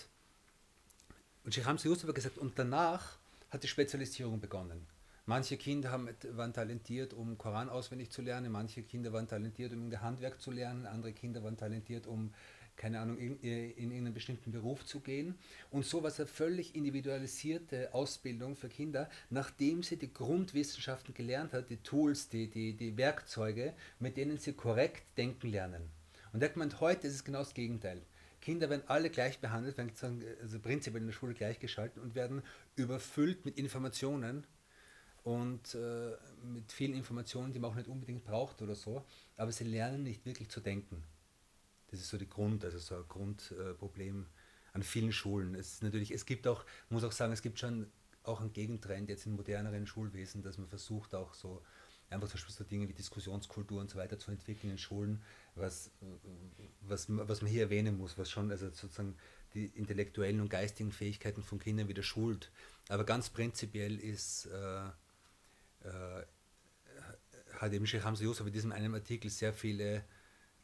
und 1.43 1.53
Sheikh 1.53 1.67
Hamza 1.67 1.89
Yusuf 1.89 2.07
hat 2.09 2.15
gesagt, 2.15 2.39
und 2.39 2.57
danach 2.57 3.19
hat 3.51 3.65
die 3.65 3.69
Spezialisierung 3.69 4.41
begonnen. 4.41 4.87
Manche 5.27 5.57
Kinder 5.57 5.91
haben, 5.91 6.09
waren 6.35 6.53
talentiert, 6.53 7.15
um 7.15 7.37
Koran 7.37 7.69
auswendig 7.69 8.11
zu 8.11 8.23
lernen, 8.23 8.53
manche 8.53 8.83
Kinder 8.83 9.13
waren 9.13 9.27
talentiert, 9.27 9.73
um 9.73 9.91
Handwerk 10.01 10.41
zu 10.41 10.53
lernen, 10.53 10.87
andere 10.87 11.13
Kinder 11.13 11.43
waren 11.43 11.57
talentiert, 11.57 12.07
um 12.07 12.33
keine 12.79 13.01
Ahnung, 13.01 13.19
in, 13.19 13.39
in, 13.41 13.91
in 13.91 13.93
einen 13.93 14.15
bestimmten 14.15 14.53
Beruf 14.53 14.87
zu 14.87 15.01
gehen. 15.01 15.35
Und 15.71 15.85
so 15.85 16.03
was 16.03 16.19
eine 16.19 16.29
völlig 16.29 16.75
individualisierte 16.75 17.93
Ausbildung 17.93 18.57
für 18.57 18.69
Kinder, 18.69 19.11
nachdem 19.29 19.83
sie 19.83 19.97
die 19.97 20.13
Grundwissenschaften 20.13 21.13
gelernt 21.13 21.53
hat, 21.53 21.69
die 21.69 21.77
Tools, 21.79 22.29
die, 22.29 22.49
die, 22.49 22.73
die 22.73 22.97
Werkzeuge, 22.97 23.75
mit 23.99 24.17
denen 24.17 24.39
sie 24.39 24.55
korrekt 24.55 25.03
denken 25.19 25.49
lernen. 25.49 25.91
Und 26.33 26.43
er 26.43 26.51
meint, 26.55 26.81
heute 26.81 27.09
ist 27.09 27.15
es 27.15 27.25
genau 27.25 27.41
das 27.41 27.53
Gegenteil. 27.53 28.01
Kinder 28.41 28.71
werden 28.71 28.85
alle 28.87 29.11
gleich 29.11 29.41
behandelt, 29.41 29.77
werden 29.77 29.93
also 30.41 30.61
prinzipiell 30.61 31.03
in 31.03 31.09
der 31.09 31.15
Schule 31.15 31.35
gleichgeschaltet 31.35 32.01
und 32.01 32.15
werden 32.15 32.43
überfüllt 32.77 33.45
mit 33.45 33.59
Informationen 33.59 34.47
und 35.25 35.75
äh, 35.75 36.13
mit 36.45 36.71
vielen 36.71 36.95
Informationen, 36.95 37.53
die 37.53 37.59
man 37.59 37.73
auch 37.73 37.75
nicht 37.75 37.89
unbedingt 37.89 38.25
braucht 38.25 38.63
oder 38.63 38.77
so, 38.77 39.05
aber 39.37 39.51
sie 39.51 39.65
lernen 39.65 40.05
nicht 40.05 40.25
wirklich 40.25 40.49
zu 40.49 40.61
denken. 40.61 41.03
Das 41.90 42.00
ist 42.00 42.09
so 42.09 42.18
die 42.18 42.28
Grund, 42.28 42.64
also 42.64 42.78
so 42.78 42.97
ein 42.97 43.09
Grundproblem 43.09 44.26
an 44.73 44.83
vielen 44.83 45.12
Schulen. 45.12 45.54
Es 45.54 45.75
ist 45.75 45.83
natürlich, 45.83 46.11
es 46.11 46.26
gibt 46.26 46.47
auch, 46.47 46.64
muss 46.90 47.04
auch 47.04 47.12
sagen, 47.12 47.33
es 47.33 47.42
gibt 47.42 47.59
schon 47.59 47.90
auch 48.23 48.40
einen 48.40 48.52
Gegentrend 48.52 49.09
jetzt 49.09 49.26
in 49.26 49.35
moderneren 49.35 49.87
Schulwesen, 49.87 50.42
dass 50.42 50.59
man 50.59 50.68
versucht 50.68 51.14
auch 51.14 51.35
so 51.35 51.62
einfach 52.11 52.28
zum 52.28 52.38
Beispiel 52.38 52.54
so 52.54 52.64
Dinge 52.64 52.88
wie 52.88 52.95
Diskussionskultur 52.95 53.80
und 53.80 53.90
so 53.90 53.99
weiter 53.99 54.18
zu 54.18 54.30
entwickeln 54.30 54.71
in 54.71 54.78
Schulen, 54.78 55.23
was, 55.54 55.90
was, 56.80 57.07
was 57.09 57.42
man 57.42 57.50
hier 57.50 57.62
erwähnen 57.62 57.99
muss, 57.99 58.16
was 58.16 58.30
schon 58.30 58.50
also 58.50 58.66
sozusagen 58.66 59.16
die 59.54 59.66
intellektuellen 59.66 60.40
und 60.40 60.50
geistigen 60.50 60.92
Fähigkeiten 60.92 61.42
von 61.42 61.59
Kindern 61.59 61.88
wieder 61.88 62.02
schult. 62.02 62.50
Aber 62.88 63.04
ganz 63.04 63.30
prinzipiell 63.30 63.99
ist, 63.99 64.47
äh, 64.47 64.87
äh, 65.88 66.25
hat 67.54 67.73
eben 67.73 67.87
Sheikh 67.87 68.04
Hamza 68.04 68.25
Yusuf 68.25 68.47
in 68.47 68.52
diesem 68.52 68.73
einen 68.73 68.95
Artikel 68.95 69.30
sehr 69.30 69.52
viele 69.52 70.04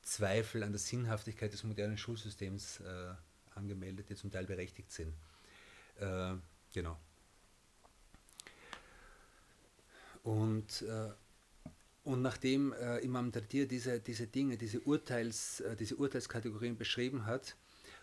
Zweifel 0.04 0.62
an 0.62 0.72
der 0.72 0.78
Sinnhaftigkeit 0.78 1.52
des 1.52 1.64
modernen 1.64 1.98
Schulsystems 1.98 2.80
äh, 2.80 3.14
angemeldet, 3.54 4.10
die 4.10 4.16
zum 4.16 4.30
Teil 4.30 4.46
berechtigt 4.46 4.92
sind. 4.92 5.14
Äh, 5.98 6.34
genau. 6.72 6.98
Und, 10.22 10.82
äh, 10.82 11.10
und 12.04 12.22
nachdem 12.22 12.72
äh, 12.72 12.98
Imam 12.98 13.30
Dardir 13.30 13.66
diese, 13.66 14.00
diese 14.00 14.26
Dinge, 14.26 14.56
diese, 14.56 14.80
Urteils, 14.80 15.60
äh, 15.60 15.76
diese 15.76 15.96
Urteilskategorien 15.96 16.76
beschrieben 16.76 17.26
hat, 17.26 17.56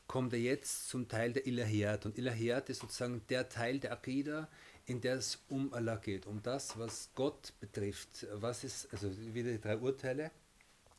kommt 0.07 0.33
er 0.33 0.39
jetzt 0.39 0.89
zum 0.89 1.07
Teil 1.07 1.33
der 1.33 1.47
Ilahiyat. 1.47 2.05
Und 2.05 2.17
Ilahiyat 2.17 2.69
ist 2.69 2.81
sozusagen 2.81 3.21
der 3.29 3.49
Teil 3.49 3.79
der 3.79 3.93
Aqidah, 3.93 4.49
in 4.85 5.01
der 5.01 5.15
es 5.15 5.39
um 5.49 5.73
Allah 5.73 5.95
geht, 5.95 6.25
um 6.25 6.41
das, 6.41 6.77
was 6.77 7.09
Gott 7.15 7.53
betrifft. 7.59 8.27
Was 8.33 8.63
ist, 8.63 8.91
also 8.91 9.09
wieder 9.33 9.51
die 9.51 9.61
drei 9.61 9.77
Urteile, 9.77 10.31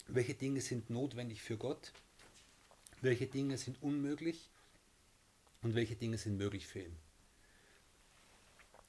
welche 0.08 0.34
Dinge 0.34 0.60
sind 0.60 0.90
notwendig 0.90 1.42
für 1.42 1.56
Gott, 1.56 1.92
welche 3.00 3.26
Dinge 3.26 3.58
sind 3.58 3.82
unmöglich 3.82 4.48
und 5.62 5.74
welche 5.74 5.96
Dinge 5.96 6.18
sind 6.18 6.36
möglich 6.36 6.66
für 6.66 6.80
ihn. 6.80 6.96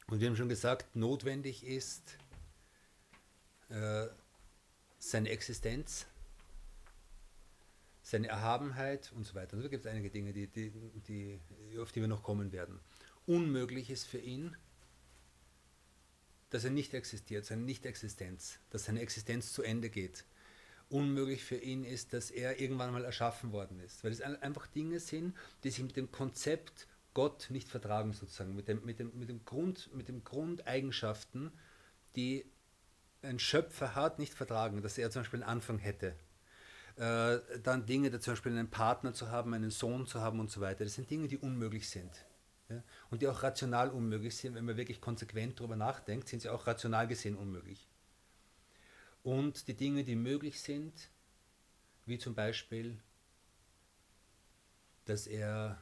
Und 0.08 0.20
wir 0.20 0.28
haben 0.28 0.36
schon 0.36 0.50
gesagt, 0.50 0.96
notwendig 0.96 1.66
ist 1.66 2.18
äh, 3.70 4.08
seine 5.00 5.30
Existenz, 5.30 6.06
seine 8.02 8.28
Erhabenheit 8.28 9.12
und 9.16 9.26
so 9.26 9.34
weiter. 9.34 9.56
Und 9.56 9.64
da 9.64 9.70
gibt 9.70 9.86
es 9.86 9.92
einige 9.92 10.10
Dinge, 10.10 10.34
die, 10.34 10.48
die, 10.48 10.72
die, 11.08 11.40
auf 11.80 11.92
die 11.92 12.02
wir 12.02 12.08
noch 12.08 12.22
kommen 12.22 12.52
werden. 12.52 12.80
Unmöglich 13.26 13.90
ist 13.90 14.06
für 14.06 14.20
ihn, 14.20 14.56
dass 16.50 16.66
er 16.66 16.70
nicht 16.70 16.94
existiert, 16.94 17.46
seine 17.46 17.64
Nicht-Existenz, 17.64 18.60
dass 18.70 18.84
seine 18.86 19.02
Existenz 19.02 19.54
zu 19.54 19.64
Ende 19.64 19.90
geht 19.90 20.26
unmöglich 20.94 21.44
für 21.44 21.58
ihn 21.58 21.84
ist, 21.84 22.14
dass 22.14 22.30
er 22.30 22.62
irgendwann 22.62 22.94
mal 22.94 23.04
erschaffen 23.04 23.52
worden 23.52 23.80
ist. 23.80 24.04
Weil 24.04 24.12
es 24.12 24.22
einfach 24.22 24.68
Dinge 24.68 25.00
sind, 25.00 25.36
die 25.64 25.72
sich 25.72 25.84
mit 25.84 25.98
dem 25.98 26.12
Konzept 26.12 26.88
Gott 27.16 27.48
nicht 27.50 27.68
vertragen, 27.68 28.14
sozusagen, 28.14 28.56
mit, 28.56 28.68
dem, 28.68 28.86
mit, 28.86 29.00
dem, 29.00 29.12
mit, 29.18 29.28
dem 29.28 29.44
Grund, 29.44 29.90
den 30.08 30.24
Grundeigenschaften, 30.24 31.52
die 32.16 32.46
ein 33.24 33.40
Schöpfer 33.40 33.96
hat, 33.96 34.20
nicht 34.20 34.34
vertragen, 34.34 34.82
dass 34.82 34.98
er 34.98 35.10
zum 35.10 35.24
Beispiel 35.24 35.42
einen 35.42 35.50
Anfang 35.50 35.80
hätte. 35.80 36.16
Äh, 36.96 37.40
dann 37.64 37.88
Dinge, 37.88 38.12
da 38.12 38.20
zum 38.20 38.34
Beispiel 38.34 38.52
einen 38.52 38.70
Partner 38.70 39.14
zu 39.14 39.32
haben, 39.32 39.54
einen 39.54 39.72
Sohn 39.72 40.06
zu 40.06 40.22
haben 40.22 40.40
und 40.40 40.52
so 40.52 40.62
weiter. 40.62 40.84
Das 40.84 40.94
sind 40.94 41.10
Dinge, 41.10 41.28
die 41.28 41.38
unmöglich 41.38 41.90
sind. 41.90 42.26
Ja? 42.70 42.84
Und 43.10 43.24
die 43.24 43.28
auch 43.28 43.42
rational 43.42 43.90
unmöglich 43.90 44.38
sind. 44.38 44.54
Wenn 44.54 44.66
man 44.66 44.78
wirklich 44.78 45.02
konsequent 45.02 45.60
darüber 45.60 45.76
nachdenkt, 45.76 46.28
sind 46.28 46.44
sie 46.44 46.50
auch 46.50 46.68
rational 46.68 47.08
gesehen 47.08 47.36
unmöglich 47.36 47.88
und 49.24 49.68
die 49.68 49.74
Dinge, 49.74 50.04
die 50.04 50.16
möglich 50.16 50.62
sind, 50.62 50.94
wie 52.06 52.18
zum 52.18 52.36
Beispiel, 52.36 52.98
dass 55.06 55.28
er 55.28 55.82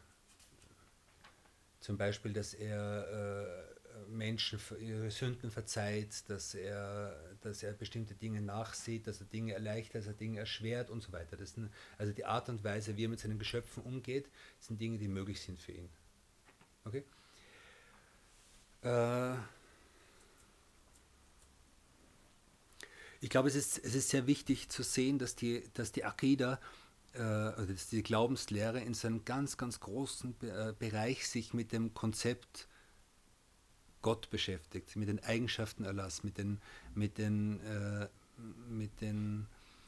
zum 1.80 1.98
Beispiel, 1.98 2.32
dass 2.32 2.54
er 2.54 3.68
äh, 3.68 4.08
Menschen 4.10 4.60
ihre 4.80 5.10
Sünden 5.10 5.50
verzeiht, 5.50 6.30
dass 6.30 6.54
er, 6.54 7.18
dass 7.42 7.64
er 7.64 7.74
bestimmte 7.74 8.14
Dinge 8.14 8.42
nachsieht, 8.42 9.08
dass 9.08 9.20
er 9.20 9.26
Dinge 9.28 9.54
erleichtert, 9.54 10.02
dass 10.02 10.08
er 10.08 10.14
Dinge 10.14 10.40
erschwert 10.40 10.90
und 10.90 11.02
so 11.02 11.12
weiter. 11.12 11.38
Das 11.38 11.54
sind, 11.54 11.72
also 11.98 12.14
die 12.14 12.26
Art 12.26 12.50
und 12.50 12.64
Weise, 12.64 12.96
wie 12.98 13.06
er 13.06 13.10
mit 13.10 13.20
seinen 13.20 13.40
Geschöpfen 13.40 13.84
umgeht, 13.84 14.30
sind 14.60 14.80
Dinge, 14.80 14.98
die 15.00 15.08
möglich 15.08 15.42
sind 15.42 15.60
für 15.60 15.72
ihn. 15.72 15.90
Okay? 16.86 17.04
Äh, 18.84 19.36
Ich 23.24 23.30
glaube, 23.30 23.50
es 23.50 23.56
ist, 23.56 23.78
es 23.78 23.94
ist 23.94 24.10
sehr 24.10 24.26
wichtig 24.26 24.70
zu 24.70 24.82
sehen, 24.82 25.20
dass 25.20 25.36
die, 25.36 25.64
dass 25.76 25.92
die 25.92 26.04
Akida, 26.04 26.60
äh, 27.14 27.20
dass 27.20 27.88
die 27.88 28.02
Glaubenslehre 28.02 28.82
in 28.82 28.96
seinem 28.96 29.24
ganz, 29.26 29.58
ganz 29.58 29.80
großen 29.80 30.36
äh, 30.42 30.74
Bereich 30.78 31.28
sich 31.28 31.54
mit 31.54 31.72
dem 31.72 31.94
Konzept 31.94 32.68
Gott 34.02 34.32
beschäftigt, 34.32 34.96
mit 34.96 35.08
den 35.08 35.24
Eigenschaften 35.24 35.86
Allahs, 35.86 36.24
mit 36.24 36.40
den, 36.40 36.60
mit 36.96 37.20
den, 37.20 37.60
äh, 37.62 38.08
mit 38.68 39.02
den, 39.02 39.46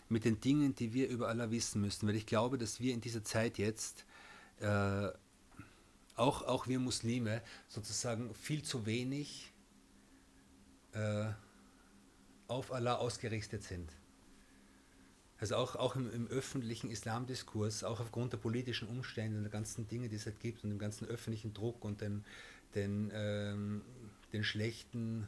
mit 0.09 0.25
den 0.25 0.39
Dingen, 0.39 0.75
die 0.75 0.93
wir 0.93 1.09
über 1.09 1.27
Allah 1.27 1.49
wissen 1.49 1.81
müssen. 1.81 2.07
Weil 2.07 2.15
ich 2.15 2.27
glaube, 2.27 2.59
dass 2.59 2.79
wir 2.79 2.93
in 2.93 3.01
dieser 3.01 3.23
Zeit 3.23 3.57
jetzt, 3.57 4.05
äh, 4.59 5.07
auch, 6.15 6.43
auch 6.43 6.67
wir 6.67 6.79
Muslime, 6.79 7.41
sozusagen 7.67 8.35
viel 8.35 8.61
zu 8.61 8.85
wenig 8.85 9.51
äh, 10.91 11.31
auf 12.53 12.71
Allah 12.71 12.95
ausgerichtet 12.95 13.63
sind. 13.63 13.91
Also 15.39 15.55
auch, 15.57 15.75
auch 15.75 15.95
im, 15.95 16.11
im 16.13 16.27
öffentlichen 16.27 16.89
Islamdiskurs, 16.89 17.83
auch 17.83 17.99
aufgrund 17.99 18.31
der 18.31 18.37
politischen 18.37 18.87
Umstände 18.87 19.37
und 19.37 19.43
der 19.43 19.51
ganzen 19.51 19.87
Dinge, 19.87 20.07
die 20.07 20.15
es 20.15 20.25
halt 20.25 20.39
gibt 20.39 20.63
und 20.63 20.69
dem 20.69 20.79
ganzen 20.79 21.07
öffentlichen 21.07 21.53
Druck 21.53 21.83
und 21.83 21.99
den, 22.01 22.23
den, 22.75 23.11
ähm, 23.13 23.81
den 24.31 24.43
schlechten 24.43 25.27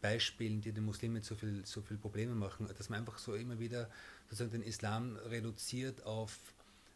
Beispielen, 0.00 0.60
die 0.60 0.72
den 0.72 0.84
Muslimen 0.84 1.22
so 1.22 1.34
viel, 1.34 1.64
so 1.64 1.82
viel 1.82 1.96
Probleme 1.96 2.34
machen, 2.34 2.68
dass 2.76 2.88
man 2.88 3.00
einfach 3.00 3.18
so 3.18 3.34
immer 3.34 3.58
wieder 3.58 3.90
sozusagen 4.28 4.52
den 4.52 4.62
Islam 4.62 5.16
reduziert 5.16 6.04
auf, 6.04 6.38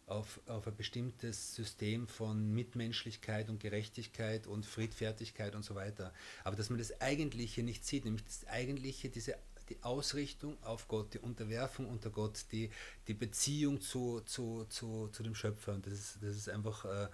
auf, 0.06 0.40
auf 0.46 0.66
ein 0.66 0.76
bestimmtes 0.76 1.54
System 1.54 2.06
von 2.06 2.52
Mitmenschlichkeit 2.52 3.48
und 3.48 3.60
Gerechtigkeit 3.60 4.46
und 4.46 4.66
Friedfertigkeit 4.66 5.54
und 5.54 5.64
so 5.64 5.74
weiter. 5.74 6.12
Aber 6.44 6.56
dass 6.56 6.70
man 6.70 6.78
das 6.78 7.00
Eigentliche 7.00 7.62
nicht 7.62 7.86
sieht, 7.86 8.04
nämlich 8.04 8.24
das 8.24 8.46
Eigentliche, 8.48 9.08
diese 9.08 9.36
die 9.68 9.80
Ausrichtung 9.84 10.60
auf 10.64 10.88
Gott, 10.88 11.14
die 11.14 11.20
Unterwerfung 11.20 11.88
unter 11.88 12.10
Gott, 12.10 12.46
die, 12.50 12.70
die 13.06 13.14
Beziehung 13.14 13.80
zu, 13.80 14.20
zu, 14.22 14.64
zu, 14.64 15.08
zu 15.08 15.22
dem 15.22 15.36
Schöpfer. 15.36 15.72
Und 15.74 15.86
das 15.86 15.92
ist, 15.92 16.18
das 16.20 16.36
ist 16.36 16.48
einfach 16.48 16.84
äh, 16.84 17.08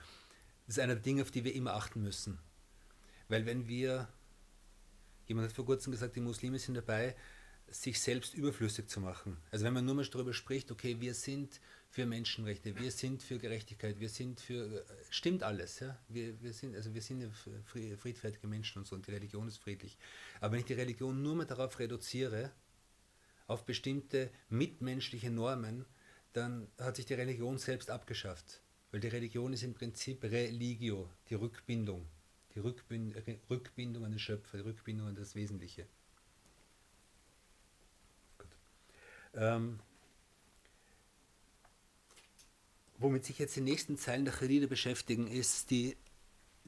das 0.69 0.77
ist 0.77 0.83
einer 0.83 0.97
der 0.97 1.03
Dinge, 1.03 1.23
auf 1.23 1.31
die 1.31 1.45
wir 1.45 1.55
immer 1.55 1.73
achten 1.73 2.03
müssen. 2.03 2.39
Weil 3.29 3.47
wenn 3.47 3.69
wir, 3.69 4.07
jemand 5.27 5.49
hat 5.49 5.57
vor 5.57 5.65
kurzem 5.65 5.93
gesagt, 5.93 6.15
die 6.15 6.21
Muslime 6.21 6.59
sind 6.59 6.75
dabei, 6.75 7.17
sich 7.69 7.99
selbst 7.99 8.35
überflüssig 8.35 8.87
zu 8.87 9.01
machen. 9.01 9.39
Also 9.51 9.65
wenn 9.65 9.73
man 9.73 9.87
nur 9.87 9.95
mal 9.95 10.05
darüber 10.05 10.35
spricht, 10.35 10.71
okay, 10.71 11.01
wir 11.01 11.15
sind 11.15 11.59
für 11.91 12.07
Menschenrechte, 12.07 12.79
wir 12.79 12.91
sind 12.91 13.23
für 13.23 13.39
Gerechtigkeit, 13.39 13.99
wir 13.99 14.09
sind 14.09 14.41
für, 14.41 14.85
stimmt 15.11 15.43
alles, 15.43 15.81
ja, 15.81 15.99
wir, 16.09 16.41
wir 16.43 16.53
sind, 16.53 16.77
also 16.77 16.93
wir 16.93 17.01
sind 17.01 17.31
friedfertige 17.65 18.47
Menschen 18.47 18.81
und 18.81 18.87
so 18.87 18.95
und 18.95 19.07
die 19.07 19.13
Religion 19.13 19.49
ist 19.49 19.59
friedlich. 19.59 19.97
Aber 20.41 20.53
wenn 20.53 20.61
ich 20.61 20.67
die 20.67 20.75
Religion 20.75 21.23
nur 21.23 21.35
mal 21.35 21.47
darauf 21.47 21.79
reduziere, 21.79 22.53
auf 23.47 23.65
bestimmte 23.65 24.31
mitmenschliche 24.51 25.31
Normen, 25.31 25.87
dann 26.35 26.69
hat 26.79 26.97
sich 26.97 27.07
die 27.07 27.15
Religion 27.15 27.59
selbst 27.59 27.91
abgeschafft. 27.91 28.61
Weil 28.91 29.01
die 29.01 29.09
Religion 29.09 29.53
ist 29.53 29.63
im 29.63 29.75
Prinzip 29.75 30.23
Religio, 30.23 31.11
die 31.29 31.35
Rückbindung. 31.35 32.07
Die 32.55 32.61
Rückbind 32.61 33.17
Rückbindung 33.51 34.05
an 34.05 34.13
den 34.13 34.19
Schöpfer, 34.19 34.59
die 34.59 34.65
Rückbindung 34.65 35.09
an 35.09 35.15
das 35.15 35.35
Wesentliche. 35.35 35.87
Ähm, 39.35 39.81
womit 42.99 43.25
sich 43.25 43.39
jetzt 43.39 43.57
die 43.57 43.61
nächsten 43.61 43.97
Zeilen 43.97 44.25
der 44.25 44.35
Chalide 44.35 44.69
beschäftigen, 44.69 45.27
ist 45.29 45.71
die, 45.71 45.97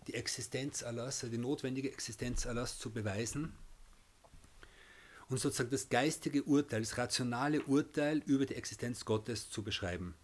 die 0.06 0.14
Existenz 0.14 0.82
Allahs, 0.82 1.20
die 1.20 1.38
notwendige 1.38 1.92
Existenz 1.92 2.46
Allahs 2.46 2.78
zu 2.78 2.90
beweisen 2.90 3.52
und 5.28 5.38
sozusagen 5.38 5.70
das 5.70 5.88
geistige 5.88 6.44
Urteil, 6.44 6.80
das 6.80 6.98
rationale 6.98 7.62
Urteil 7.62 8.18
über 8.26 8.46
die 8.46 8.54
Existenz 8.54 9.04
Gottes 9.04 9.50
zu 9.50 9.62
beschreiben. 9.62 10.14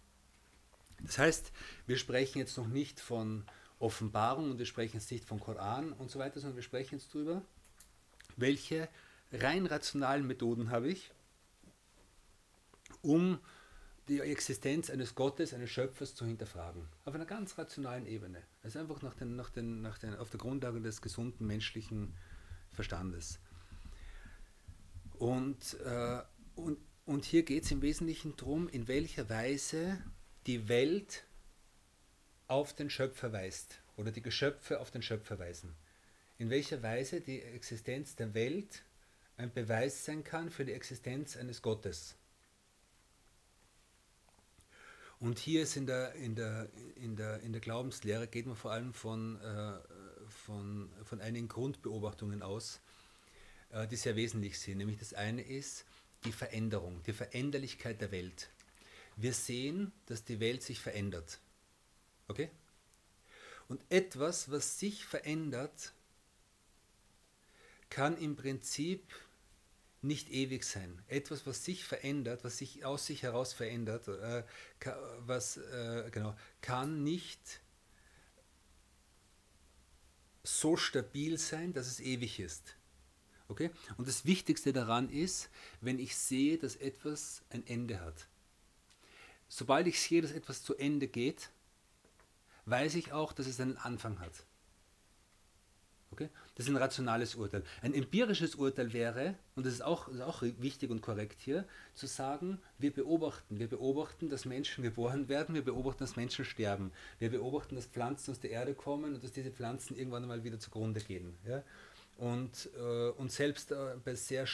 Das 1.01 1.17
heißt, 1.17 1.51
wir 1.85 1.97
sprechen 1.97 2.39
jetzt 2.39 2.57
noch 2.57 2.67
nicht 2.67 2.99
von 2.99 3.45
Offenbarung 3.79 4.51
und 4.51 4.57
wir 4.57 4.65
sprechen 4.65 4.97
jetzt 4.97 5.11
nicht 5.11 5.25
vom 5.25 5.39
Koran 5.39 5.93
und 5.93 6.09
so 6.09 6.19
weiter, 6.19 6.39
sondern 6.39 6.55
wir 6.55 6.63
sprechen 6.63 6.95
jetzt 6.95 7.13
darüber, 7.13 7.41
welche 8.35 8.89
rein 9.31 9.65
rationalen 9.65 10.25
Methoden 10.25 10.71
habe 10.71 10.89
ich, 10.89 11.11
um 13.01 13.39
die 14.07 14.19
Existenz 14.19 14.89
eines 14.89 15.15
Gottes, 15.15 15.53
eines 15.53 15.69
Schöpfers 15.69 16.15
zu 16.15 16.25
hinterfragen. 16.25 16.87
Auf 17.05 17.13
einer 17.13 17.25
ganz 17.25 17.57
rationalen 17.57 18.05
Ebene. 18.05 18.41
Also 18.63 18.79
einfach 18.79 19.01
nach 19.01 19.13
den, 19.13 19.35
nach 19.35 19.49
den, 19.49 19.81
nach 19.81 19.97
den, 19.97 20.15
auf 20.15 20.29
der 20.29 20.39
Grundlage 20.39 20.81
des 20.81 21.01
gesunden 21.01 21.45
menschlichen 21.45 22.13
Verstandes. 22.71 23.39
Und, 25.19 25.79
äh, 25.83 26.21
und, 26.55 26.77
und 27.05 27.25
hier 27.25 27.43
geht 27.43 27.65
es 27.65 27.71
im 27.71 27.81
Wesentlichen 27.81 28.35
darum, 28.37 28.69
in 28.69 28.87
welcher 28.87 29.29
Weise 29.29 29.97
die 30.45 30.69
Welt 30.69 31.25
auf 32.47 32.73
den 32.73 32.89
Schöpfer 32.89 33.33
weist 33.33 33.81
oder 33.97 34.11
die 34.11 34.21
Geschöpfe 34.21 34.79
auf 34.79 34.91
den 34.91 35.01
Schöpfer 35.01 35.37
weisen. 35.39 35.75
In 36.37 36.49
welcher 36.49 36.81
Weise 36.83 37.19
die 37.19 37.41
Existenz 37.41 38.15
der 38.15 38.33
Welt 38.33 38.83
ein 39.37 39.51
Beweis 39.51 40.05
sein 40.05 40.23
kann 40.23 40.49
für 40.49 40.65
die 40.65 40.73
Existenz 40.73 41.35
eines 41.35 41.61
Gottes. 41.61 42.15
Und 45.19 45.39
hier 45.39 45.63
ist 45.63 45.75
in 45.75 45.87
der, 45.87 46.13
in 46.13 46.35
der, 46.35 46.69
in 46.95 47.15
der, 47.15 47.39
in 47.41 47.51
der 47.51 47.61
Glaubenslehre, 47.61 48.27
geht 48.27 48.45
man 48.45 48.55
vor 48.55 48.71
allem 48.71 48.93
von, 48.93 49.41
äh, 49.41 49.79
von, 50.29 50.89
von 51.03 51.21
einigen 51.21 51.47
Grundbeobachtungen 51.47 52.43
aus, 52.43 52.79
äh, 53.71 53.87
die 53.87 53.95
sehr 53.95 54.15
wesentlich 54.15 54.59
sind. 54.59 54.77
Nämlich 54.77 54.99
das 54.99 55.13
eine 55.15 55.41
ist 55.41 55.85
die 56.23 56.31
Veränderung, 56.31 57.01
die 57.03 57.13
Veränderlichkeit 57.13 57.99
der 57.99 58.11
Welt. 58.11 58.49
Wir 59.15 59.33
sehen, 59.33 59.91
dass 60.05 60.23
die 60.23 60.39
Welt 60.39 60.61
sich 60.61 60.79
verändert. 60.79 61.39
Okay? 62.27 62.51
Und 63.67 63.81
etwas, 63.89 64.51
was 64.51 64.77
sich 64.77 65.05
verändert, 65.05 65.93
kann 67.89 68.17
im 68.17 68.35
Prinzip 68.35 69.01
nicht 70.01 70.29
ewig 70.29 70.63
sein. 70.63 71.01
Etwas, 71.07 71.45
was 71.45 71.65
sich 71.65 71.83
verändert, 71.83 72.43
was 72.43 72.57
sich 72.57 72.85
aus 72.85 73.05
sich 73.05 73.23
heraus 73.23 73.53
verändert, 73.53 74.07
äh, 74.07 74.43
was, 75.19 75.57
äh, 75.57 76.09
genau, 76.11 76.35
kann 76.61 77.03
nicht 77.03 77.61
so 80.43 80.77
stabil 80.77 81.37
sein, 81.37 81.73
dass 81.73 81.87
es 81.87 81.99
ewig 81.99 82.39
ist. 82.39 82.75
Okay? 83.49 83.71
Und 83.97 84.07
das 84.07 84.25
Wichtigste 84.25 84.73
daran 84.73 85.09
ist, 85.09 85.49
wenn 85.81 85.99
ich 85.99 86.15
sehe, 86.15 86.57
dass 86.57 86.75
etwas 86.75 87.41
ein 87.49 87.65
Ende 87.67 87.99
hat. 87.99 88.27
Sobald 89.49 89.87
ich 89.87 90.01
sehe, 90.01 90.21
dass 90.21 90.31
etwas 90.31 90.63
zu 90.63 90.75
Ende 90.75 91.07
geht, 91.07 91.49
weiß 92.65 92.95
ich 92.95 93.13
auch, 93.13 93.31
dass 93.31 93.47
es 93.47 93.59
einen 93.59 93.77
Anfang 93.77 94.19
hat. 94.19 94.45
Okay? 96.17 96.29
Das 96.55 96.65
ist 96.65 96.71
ein 96.71 96.77
rationales 96.77 97.35
Urteil. 97.35 97.63
Ein 97.83 97.93
empirisches 97.93 98.55
Urteil 98.55 98.91
wäre, 98.91 99.35
und 99.55 99.65
das 99.65 99.73
ist 99.73 99.81
auch, 99.81 100.07
ist 100.07 100.21
auch 100.21 100.41
wichtig 100.41 100.89
und 100.89 101.01
korrekt 101.01 101.39
hier, 101.39 101.65
zu 101.93 102.07
sagen, 102.07 102.59
wir 102.79 102.91
beobachten. 102.91 103.59
Wir 103.59 103.67
beobachten, 103.67 104.29
dass 104.29 104.45
Menschen 104.45 104.83
geboren 104.83 105.29
werden, 105.29 105.53
wir 105.53 105.63
beobachten, 105.63 105.99
dass 105.99 106.15
Menschen 106.15 106.43
sterben. 106.43 106.91
Wir 107.19 107.29
beobachten, 107.29 107.75
dass 107.75 107.85
Pflanzen 107.85 108.31
aus 108.31 108.39
der 108.39 108.49
Erde 108.49 108.73
kommen 108.73 109.13
und 109.13 109.23
dass 109.23 109.31
diese 109.31 109.51
Pflanzen 109.51 109.95
irgendwann 109.95 110.23
einmal 110.23 110.43
wieder 110.43 110.59
zugrunde 110.59 111.01
gehen. 111.01 111.37
Ja? 111.47 111.63
Und, 112.17 112.69
äh, 112.75 113.09
und 113.09 113.31
selbst 113.31 113.71
äh, 113.71 113.75
bei, 114.03 114.15
sehr 114.15 114.47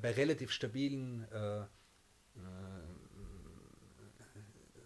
bei 0.00 0.12
relativ 0.12 0.52
stabilen 0.52 1.26
äh, 1.32 1.62
äh 1.62 1.66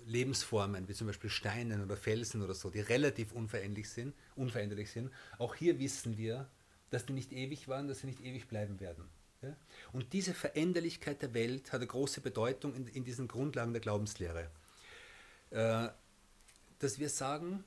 Lebensformen, 0.06 0.88
wie 0.88 0.94
zum 0.94 1.06
Beispiel 1.06 1.30
Steinen 1.30 1.82
oder 1.82 1.96
Felsen 1.96 2.42
oder 2.42 2.54
so, 2.54 2.70
die 2.70 2.80
relativ 2.80 3.32
unveränderlich 3.32 3.88
sind, 3.90 4.14
unveränderlich 4.36 4.90
sind, 4.90 5.10
auch 5.38 5.54
hier 5.54 5.78
wissen 5.78 6.16
wir, 6.16 6.48
dass 6.90 7.06
die 7.06 7.12
nicht 7.12 7.32
ewig 7.32 7.68
waren, 7.68 7.88
dass 7.88 8.00
sie 8.00 8.06
nicht 8.06 8.20
ewig 8.20 8.46
bleiben 8.48 8.80
werden. 8.80 9.08
Ja? 9.42 9.56
Und 9.92 10.12
diese 10.12 10.34
Veränderlichkeit 10.34 11.22
der 11.22 11.34
Welt 11.34 11.72
hat 11.72 11.80
eine 11.80 11.86
große 11.86 12.20
Bedeutung 12.20 12.74
in, 12.74 12.86
in 12.88 13.04
diesen 13.04 13.28
Grundlagen 13.28 13.72
der 13.72 13.80
Glaubenslehre. 13.80 14.50
Äh, 15.50 15.88
dass 16.78 16.98
wir 16.98 17.08
sagen, 17.08 17.64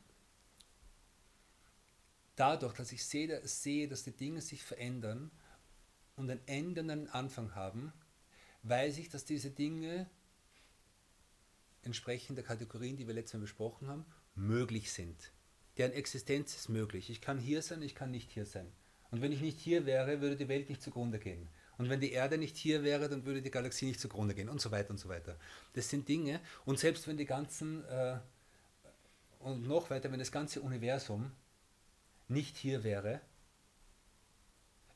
dadurch, 2.35 2.73
dass 2.73 2.91
ich 2.91 3.03
sehe, 3.03 3.45
sehe, 3.47 3.87
dass 3.87 4.03
die 4.03 4.11
Dinge 4.11 4.41
sich 4.41 4.63
verändern 4.63 5.31
und 6.15 6.29
ein 6.29 6.39
Ende 6.45 6.81
und 6.81 6.89
einen 6.89 7.09
Anfang 7.09 7.55
haben, 7.55 7.93
weiß 8.63 8.97
ich, 8.97 9.09
dass 9.09 9.25
diese 9.25 9.49
Dinge 9.49 10.09
entsprechend 11.87 12.37
der 12.37 12.45
Kategorien, 12.45 12.97
die 12.97 13.07
wir 13.07 13.15
letztes 13.15 13.33
Mal 13.33 13.41
besprochen 13.41 13.87
haben, 13.87 14.05
möglich 14.35 14.91
sind. 14.91 15.31
Deren 15.77 15.93
Existenz 15.93 16.55
ist 16.55 16.69
möglich. 16.69 17.09
Ich 17.09 17.21
kann 17.21 17.39
hier 17.39 17.61
sein, 17.61 17.81
ich 17.81 17.95
kann 17.95 18.11
nicht 18.11 18.29
hier 18.31 18.45
sein. 18.45 18.71
Und 19.09 19.21
wenn 19.21 19.31
ich 19.31 19.41
nicht 19.41 19.59
hier 19.59 19.85
wäre, 19.85 20.21
würde 20.21 20.35
die 20.35 20.47
Welt 20.47 20.69
nicht 20.69 20.81
zugrunde 20.81 21.17
gehen. 21.17 21.47
Und 21.77 21.89
wenn 21.89 21.99
die 21.99 22.11
Erde 22.11 22.37
nicht 22.37 22.57
hier 22.57 22.83
wäre, 22.83 23.07
dann 23.07 23.25
würde 23.25 23.41
die 23.41 23.51
Galaxie 23.51 23.85
nicht 23.85 23.99
zugrunde 23.99 24.33
gehen 24.35 24.49
und 24.49 24.59
so 24.59 24.71
weiter 24.71 24.89
und 24.89 24.97
so 24.97 25.09
weiter. 25.09 25.37
Das 25.73 25.89
sind 25.89 26.07
Dinge, 26.07 26.41
und 26.65 26.79
selbst 26.79 27.07
wenn 27.07 27.17
die 27.17 27.25
ganzen, 27.25 27.85
äh, 27.85 28.19
und 29.39 29.67
noch 29.67 29.89
weiter, 29.89 30.11
wenn 30.11 30.19
das 30.19 30.31
ganze 30.31 30.61
Universum 30.61 31.31
nicht 32.27 32.57
hier 32.57 32.83
wäre, 32.83 33.21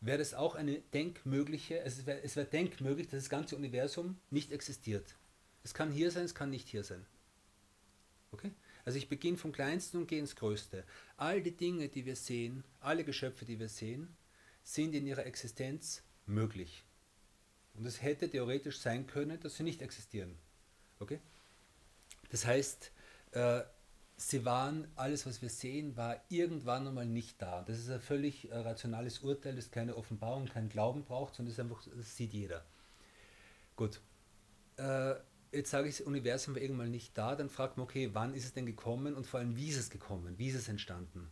wäre 0.02 0.18
das 0.18 0.34
auch 0.34 0.56
eine 0.56 0.80
denkmögliche, 0.94 1.80
es 1.82 2.06
wäre 2.06 2.24
wär 2.24 2.46
denkmöglich, 2.46 3.08
dass 3.08 3.22
das 3.22 3.30
ganze 3.30 3.56
Universum 3.56 4.20
nicht 4.32 4.52
existiert. 4.52 5.16
Es 5.64 5.74
kann 5.74 5.92
hier 5.92 6.12
sein, 6.12 6.26
es 6.26 6.36
kann 6.36 6.50
nicht 6.50 6.68
hier 6.68 6.84
sein. 6.84 7.06
Okay? 8.32 8.52
Also 8.86 8.98
ich 8.98 9.10
beginne 9.10 9.38
vom 9.38 9.52
Kleinsten 9.52 9.98
und 9.98 10.08
gehe 10.08 10.20
ins 10.20 10.36
Größte. 10.36 10.84
All 11.18 11.42
die 11.42 11.56
Dinge, 11.56 11.90
die 11.90 12.06
wir 12.06 12.16
sehen, 12.16 12.64
alle 12.80 13.04
Geschöpfe, 13.04 13.46
die 13.46 13.60
wir 13.60 13.70
sehen, 13.70 14.16
sind 14.64 14.94
in 14.96 15.06
ihrer 15.06 15.26
Existenz 15.26 16.04
möglich. 16.26 16.84
Und 17.76 17.86
es 17.86 18.02
hätte 18.02 18.30
theoretisch 18.30 18.80
sein 18.80 19.08
können, 19.08 19.40
dass 19.40 19.58
sie 19.58 19.64
nicht 19.64 19.82
existieren. 19.82 20.36
Okay? 21.00 21.20
Das 22.30 22.46
heißt, 22.46 22.92
äh, 23.32 23.62
sie 24.18 24.46
waren, 24.46 24.88
alles 24.96 25.26
was 25.26 25.42
wir 25.42 25.50
sehen, 25.50 25.96
war 25.98 26.22
irgendwann 26.30 26.88
einmal 26.88 27.06
nicht 27.06 27.42
da. 27.42 27.64
Das 27.64 27.80
ist 27.80 27.90
ein 27.90 28.02
völlig 28.02 28.52
äh, 28.52 28.58
rationales 28.58 29.20
Urteil, 29.20 29.56
das 29.56 29.72
keine 29.72 29.96
Offenbarung, 29.96 30.46
kein 30.46 30.70
Glauben 30.70 31.04
braucht, 31.04 31.36
sondern 31.36 31.56
das, 31.56 31.60
einfach, 31.60 31.84
das 31.96 32.16
sieht 32.16 32.34
jeder. 32.34 32.64
Gut. 33.76 34.00
Äh, 34.78 35.16
jetzt 35.52 35.72
sage 35.72 35.88
ich, 35.88 35.98
das 35.98 36.08
Universum 36.08 36.56
war 36.56 36.62
irgendwann 36.62 36.92
nicht 36.92 37.18
da, 37.18 37.36
dann 37.36 37.50
fragt 37.50 37.78
man, 37.78 37.84
okay, 37.84 38.10
wann 38.14 38.34
ist 38.34 38.46
es 38.46 38.54
denn 38.54 38.66
gekommen 38.66 39.16
und 39.16 39.28
vor 39.28 39.40
allem, 39.40 39.56
wie 39.56 39.70
ist 39.70 39.78
es 39.78 39.90
gekommen, 39.90 40.38
wie 40.38 40.48
ist 40.48 40.56
es 40.56 40.68
entstanden? 40.68 41.30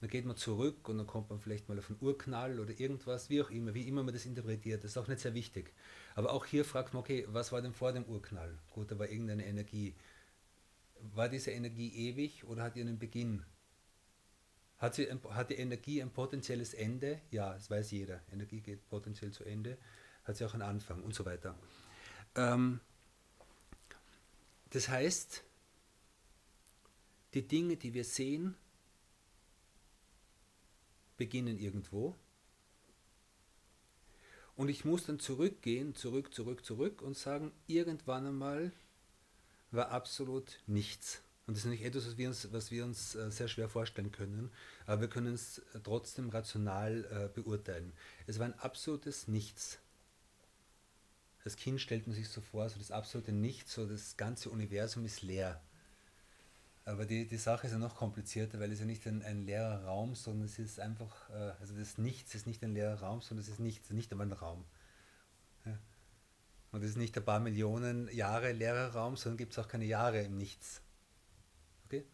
dann 0.00 0.08
geht 0.08 0.24
man 0.24 0.36
zurück 0.36 0.88
und 0.88 0.96
dann 0.96 1.06
kommt 1.06 1.28
man 1.28 1.38
vielleicht 1.40 1.68
mal 1.68 1.78
auf 1.78 1.90
einen 1.90 1.98
Urknall 2.00 2.58
oder 2.58 2.78
irgendwas, 2.78 3.28
wie 3.28 3.42
auch 3.42 3.50
immer, 3.50 3.74
wie 3.74 3.86
immer 3.86 4.02
man 4.02 4.14
das 4.14 4.24
interpretiert, 4.24 4.82
das 4.82 4.92
ist 4.92 4.96
auch 4.96 5.08
nicht 5.08 5.20
sehr 5.20 5.34
wichtig. 5.34 5.74
Aber 6.14 6.32
auch 6.32 6.46
hier 6.46 6.64
fragt 6.64 6.94
man, 6.94 7.02
okay, 7.02 7.26
was 7.28 7.52
war 7.52 7.60
denn 7.60 7.74
vor 7.74 7.92
dem 7.92 8.04
Urknall? 8.04 8.58
Gut, 8.70 8.90
da 8.90 8.98
war 8.98 9.08
irgendeine 9.08 9.44
Energie. 9.44 9.94
War 11.14 11.28
diese 11.28 11.50
Energie 11.50 12.08
ewig 12.08 12.44
oder 12.44 12.62
hat 12.62 12.76
die 12.76 12.80
einen 12.80 12.98
Beginn? 12.98 13.44
Hat, 14.78 14.94
sie, 14.94 15.06
hat 15.30 15.50
die 15.50 15.56
Energie 15.56 16.00
ein 16.00 16.10
potenzielles 16.10 16.72
Ende? 16.72 17.20
Ja, 17.30 17.52
das 17.52 17.70
weiß 17.70 17.90
jeder. 17.90 18.20
Energie 18.32 18.60
geht 18.60 18.88
potenziell 18.88 19.30
zu 19.32 19.44
Ende. 19.44 19.76
Hat 20.24 20.36
sie 20.36 20.46
auch 20.46 20.54
einen 20.54 20.62
Anfang 20.62 21.02
und 21.02 21.14
so 21.14 21.26
weiter. 21.26 21.54
Ähm, 22.34 22.80
das 24.70 24.88
heißt, 24.88 25.42
die 27.34 27.46
Dinge, 27.46 27.76
die 27.76 27.94
wir 27.94 28.04
sehen, 28.04 28.56
beginnen 31.16 31.58
irgendwo. 31.58 32.16
Und 34.56 34.68
ich 34.68 34.84
muss 34.84 35.06
dann 35.06 35.18
zurückgehen, 35.20 35.94
zurück, 35.94 36.34
zurück, 36.34 36.64
zurück 36.64 37.02
und 37.02 37.16
sagen, 37.16 37.52
irgendwann 37.66 38.26
einmal 38.26 38.72
war 39.70 39.90
absolut 39.90 40.60
nichts. 40.66 41.22
Und 41.46 41.56
das 41.56 41.64
ist 41.64 41.70
nicht 41.70 41.84
etwas, 41.84 42.06
was 42.06 42.16
wir 42.16 42.28
uns, 42.28 42.52
was 42.52 42.70
wir 42.70 42.84
uns 42.84 43.14
äh, 43.14 43.30
sehr 43.30 43.48
schwer 43.48 43.68
vorstellen 43.68 44.12
können, 44.12 44.50
aber 44.86 45.02
wir 45.02 45.08
können 45.08 45.34
es 45.34 45.62
trotzdem 45.82 46.28
rational 46.28 47.04
äh, 47.10 47.28
beurteilen. 47.40 47.92
Es 48.26 48.38
war 48.38 48.46
ein 48.46 48.58
absolutes 48.58 49.28
Nichts. 49.28 49.78
Als 51.44 51.56
Kind 51.56 51.80
stellt 51.80 52.06
man 52.06 52.14
sich 52.14 52.28
so 52.28 52.40
vor, 52.40 52.68
so 52.68 52.78
das 52.78 52.90
absolute 52.90 53.32
Nichts, 53.32 53.74
so 53.74 53.86
das 53.86 54.16
ganze 54.16 54.50
Universum 54.50 55.04
ist 55.04 55.22
leer. 55.22 55.60
Aber 56.84 57.06
die, 57.06 57.26
die 57.26 57.36
Sache 57.36 57.66
ist 57.66 57.72
ja 57.72 57.78
noch 57.78 57.96
komplizierter, 57.96 58.58
weil 58.58 58.72
es 58.72 58.80
ja 58.80 58.86
nicht 58.86 59.06
ein, 59.06 59.22
ein 59.22 59.44
leerer 59.44 59.84
Raum, 59.84 60.14
sondern 60.14 60.46
es 60.46 60.58
ist 60.58 60.80
einfach, 60.80 61.30
äh, 61.30 61.52
also 61.60 61.74
das 61.74 61.98
Nichts 61.98 62.34
ist 62.34 62.46
nicht 62.46 62.62
ein 62.62 62.74
leerer 62.74 63.00
Raum, 63.00 63.20
sondern 63.20 63.44
es 63.44 63.48
ist 63.48 63.60
nichts, 63.60 63.90
nicht 63.90 64.10
einmal 64.10 64.26
ein 64.26 64.32
Raum. 64.32 64.64
Ja. 65.64 65.78
Und 66.72 66.82
es 66.82 66.90
ist 66.90 66.96
nicht 66.96 67.16
ein 67.16 67.24
paar 67.24 67.40
Millionen 67.40 68.12
Jahre 68.14 68.52
leerer 68.52 68.94
Raum, 68.94 69.16
sondern 69.16 69.38
gibt 69.38 69.52
es 69.52 69.58
auch 69.58 69.68
keine 69.68 69.84
Jahre 69.84 70.22
im 70.22 70.36
Nichts. 70.36 70.82
Okay? 71.86 72.04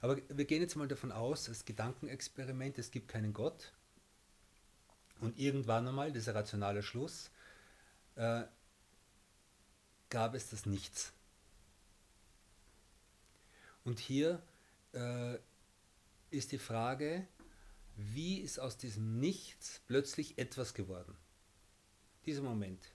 Aber 0.00 0.16
wir 0.28 0.44
gehen 0.44 0.62
jetzt 0.62 0.76
mal 0.76 0.88
davon 0.88 1.12
aus, 1.12 1.48
als 1.48 1.64
Gedankenexperiment, 1.64 2.78
es 2.78 2.90
gibt 2.90 3.08
keinen 3.08 3.32
Gott. 3.32 3.72
Und 5.20 5.38
irgendwann 5.38 5.86
einmal, 5.86 6.12
dieser 6.12 6.34
rationale 6.34 6.82
Schluss, 6.82 7.30
äh, 8.16 8.42
gab 10.12 10.34
es 10.34 10.50
das 10.50 10.66
Nichts. 10.66 11.14
Und 13.82 13.98
hier 13.98 14.42
äh, 14.92 15.38
ist 16.30 16.52
die 16.52 16.58
Frage, 16.58 17.26
wie 17.96 18.40
ist 18.40 18.58
aus 18.58 18.76
diesem 18.76 19.20
Nichts 19.20 19.80
plötzlich 19.86 20.36
etwas 20.36 20.74
geworden? 20.74 21.16
Dieser 22.26 22.42
Moment. 22.42 22.92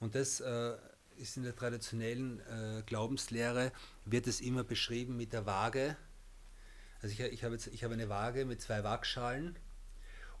Und 0.00 0.16
das 0.16 0.40
äh, 0.40 0.76
ist 1.16 1.36
in 1.36 1.44
der 1.44 1.54
traditionellen 1.54 2.40
äh, 2.40 2.82
Glaubenslehre, 2.84 3.70
wird 4.04 4.26
es 4.26 4.40
immer 4.40 4.64
beschrieben 4.64 5.16
mit 5.16 5.32
der 5.32 5.46
Waage. 5.46 5.96
Also 7.00 7.12
ich, 7.12 7.20
ich 7.20 7.44
habe 7.44 7.56
habe 7.56 7.94
eine 7.94 8.08
Waage 8.08 8.44
mit 8.44 8.60
zwei 8.60 8.82
Waagschalen 8.82 9.56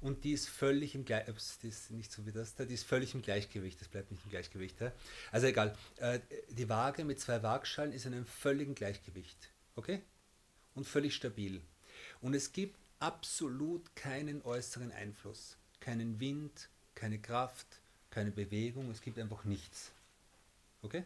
und 0.00 0.24
die 0.24 0.32
ist 0.32 0.48
völlig 0.48 0.94
im 0.94 1.04
Gleichgewicht, 1.04 1.64
ist 1.64 1.90
nicht 1.90 2.10
so 2.10 2.24
wie 2.26 2.32
das 2.32 2.54
da, 2.54 2.64
die 2.64 2.74
ist 2.74 2.84
völlig 2.84 3.14
im 3.14 3.22
Gleichgewicht, 3.22 3.80
das 3.80 3.88
bleibt 3.88 4.10
nicht 4.10 4.24
im 4.24 4.30
Gleichgewicht. 4.30 4.80
Ja? 4.80 4.92
Also 5.30 5.46
egal, 5.46 5.76
äh, 5.96 6.20
die 6.48 6.68
Waage 6.68 7.04
mit 7.04 7.20
zwei 7.20 7.42
Waagschalen 7.42 7.92
ist 7.92 8.06
in 8.06 8.14
einem 8.14 8.26
völligen 8.26 8.74
Gleichgewicht, 8.74 9.50
okay? 9.76 10.02
Und 10.74 10.86
völlig 10.86 11.14
stabil. 11.14 11.60
Und 12.20 12.34
es 12.34 12.52
gibt 12.52 12.78
absolut 12.98 13.94
keinen 13.94 14.42
äußeren 14.42 14.92
Einfluss, 14.92 15.56
keinen 15.80 16.18
Wind, 16.20 16.68
keine 16.94 17.18
Kraft, 17.18 17.66
keine 18.10 18.30
Bewegung, 18.30 18.90
es 18.90 19.02
gibt 19.02 19.18
einfach 19.18 19.44
nichts, 19.44 19.92
okay? 20.82 21.04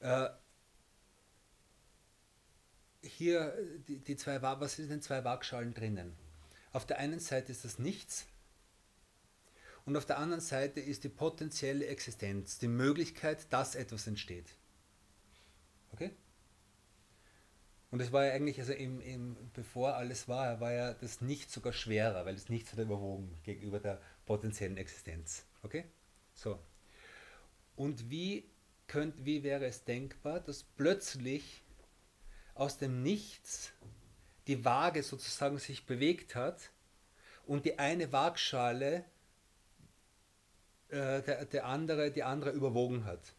Äh, 0.00 0.30
hier 3.02 3.56
die, 3.88 3.98
die 3.98 4.16
zwei, 4.16 4.40
was 4.42 4.76
sind 4.76 4.90
denn 4.90 5.02
zwei 5.02 5.24
Waagschalen 5.24 5.74
drinnen? 5.74 6.14
Auf 6.72 6.86
der 6.86 6.98
einen 6.98 7.20
Seite 7.20 7.52
ist 7.52 7.64
das 7.64 7.78
Nichts 7.78 8.26
und 9.84 9.96
auf 9.96 10.06
der 10.06 10.18
anderen 10.18 10.40
Seite 10.40 10.80
ist 10.80 11.04
die 11.04 11.08
potenzielle 11.08 11.86
Existenz, 11.86 12.58
die 12.58 12.68
Möglichkeit, 12.68 13.52
dass 13.52 13.74
etwas 13.74 14.06
entsteht. 14.06 14.46
Okay? 15.92 16.12
Und 17.90 18.00
es 18.00 18.12
war 18.12 18.24
ja 18.24 18.32
eigentlich, 18.32 18.60
also 18.60 18.72
im, 18.72 19.00
im, 19.00 19.36
bevor 19.52 19.96
alles 19.96 20.28
war, 20.28 20.60
war 20.60 20.72
ja 20.72 20.94
das 20.94 21.20
Nichts 21.20 21.52
sogar 21.52 21.72
schwerer, 21.72 22.24
weil 22.24 22.34
das 22.34 22.48
Nichts 22.48 22.70
hat 22.72 22.78
überwogen 22.78 23.36
gegenüber 23.42 23.80
der 23.80 24.00
potenziellen 24.26 24.76
Existenz. 24.76 25.44
Okay? 25.62 25.86
So. 26.34 26.60
Und 27.74 28.10
wie, 28.10 28.48
könnt, 28.86 29.24
wie 29.24 29.42
wäre 29.42 29.66
es 29.66 29.84
denkbar, 29.84 30.38
dass 30.38 30.62
plötzlich 30.62 31.62
aus 32.54 32.78
dem 32.78 33.02
Nichts 33.02 33.72
die 34.50 34.64
Waage 34.64 35.04
sozusagen 35.04 35.58
sich 35.58 35.86
bewegt 35.86 36.34
hat 36.34 36.70
und 37.46 37.66
die 37.66 37.78
eine 37.78 38.10
Waagschale 38.10 39.04
äh, 40.88 41.22
der, 41.22 41.44
der 41.44 41.66
andere, 41.66 42.10
die 42.10 42.24
andere 42.24 42.50
überwogen 42.50 43.04
hat. 43.04 43.32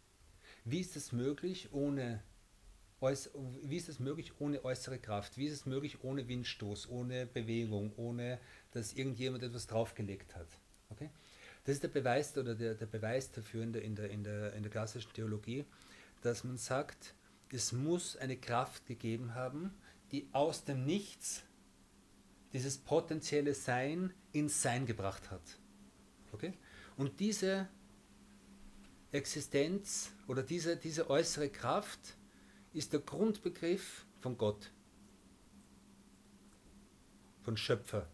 Wie 0.64 0.80
ist 0.80 0.96
es 0.96 1.12
möglich 1.12 1.74
ohne 1.74 2.24
wie 3.64 3.78
ist 3.78 3.90
es 3.90 4.00
möglich 4.00 4.34
ohne 4.40 4.64
äußere 4.64 5.00
Kraft? 5.00 5.36
Wie 5.36 5.48
ist 5.48 5.54
es 5.54 5.66
möglich 5.66 6.04
ohne 6.04 6.28
Windstoß, 6.28 6.88
ohne 6.88 7.26
Bewegung, 7.26 7.92
ohne 7.98 8.40
dass 8.74 8.94
irgendjemand 8.94 9.44
etwas 9.44 9.66
draufgelegt 9.66 10.36
hat? 10.36 10.48
Okay? 10.92 11.10
Das 11.66 11.74
ist 11.74 11.84
der 11.84 11.88
Beweis 11.90 12.38
oder 12.38 12.54
der, 12.54 12.76
der 12.76 12.86
Beweis 12.86 13.32
dafür 13.32 13.64
in 13.64 13.74
der, 13.74 13.82
in, 13.82 13.96
der, 13.96 14.12
in, 14.12 14.24
der, 14.24 14.54
in 14.54 14.62
der 14.62 14.72
klassischen 14.72 15.12
Theologie, 15.14 15.66
dass 16.22 16.44
man 16.44 16.58
sagt, 16.58 17.16
es 17.52 17.72
muss 17.72 18.16
eine 18.18 18.38
Kraft 18.38 18.86
gegeben 18.86 19.34
haben, 19.34 19.74
die 20.12 20.28
aus 20.32 20.64
dem 20.64 20.86
Nichts 20.86 21.44
dieses 22.54 22.78
potenzielle 22.78 23.54
Sein 23.54 24.14
ins 24.34 24.62
Sein 24.62 24.86
gebracht 24.86 25.32
hat. 25.32 25.42
Okay? 26.34 26.54
Und 26.98 27.20
diese 27.20 27.68
Existenz 29.12 30.12
oder 30.28 30.44
diese, 30.44 30.78
diese 30.78 31.10
äußere 31.10 31.50
Kraft 31.50 32.16
ist 32.74 32.94
der 32.94 33.02
Grundbegriff 33.02 34.06
von 34.20 34.38
Gott, 34.38 34.72
von 37.44 37.58
Schöpfer. 37.58 38.08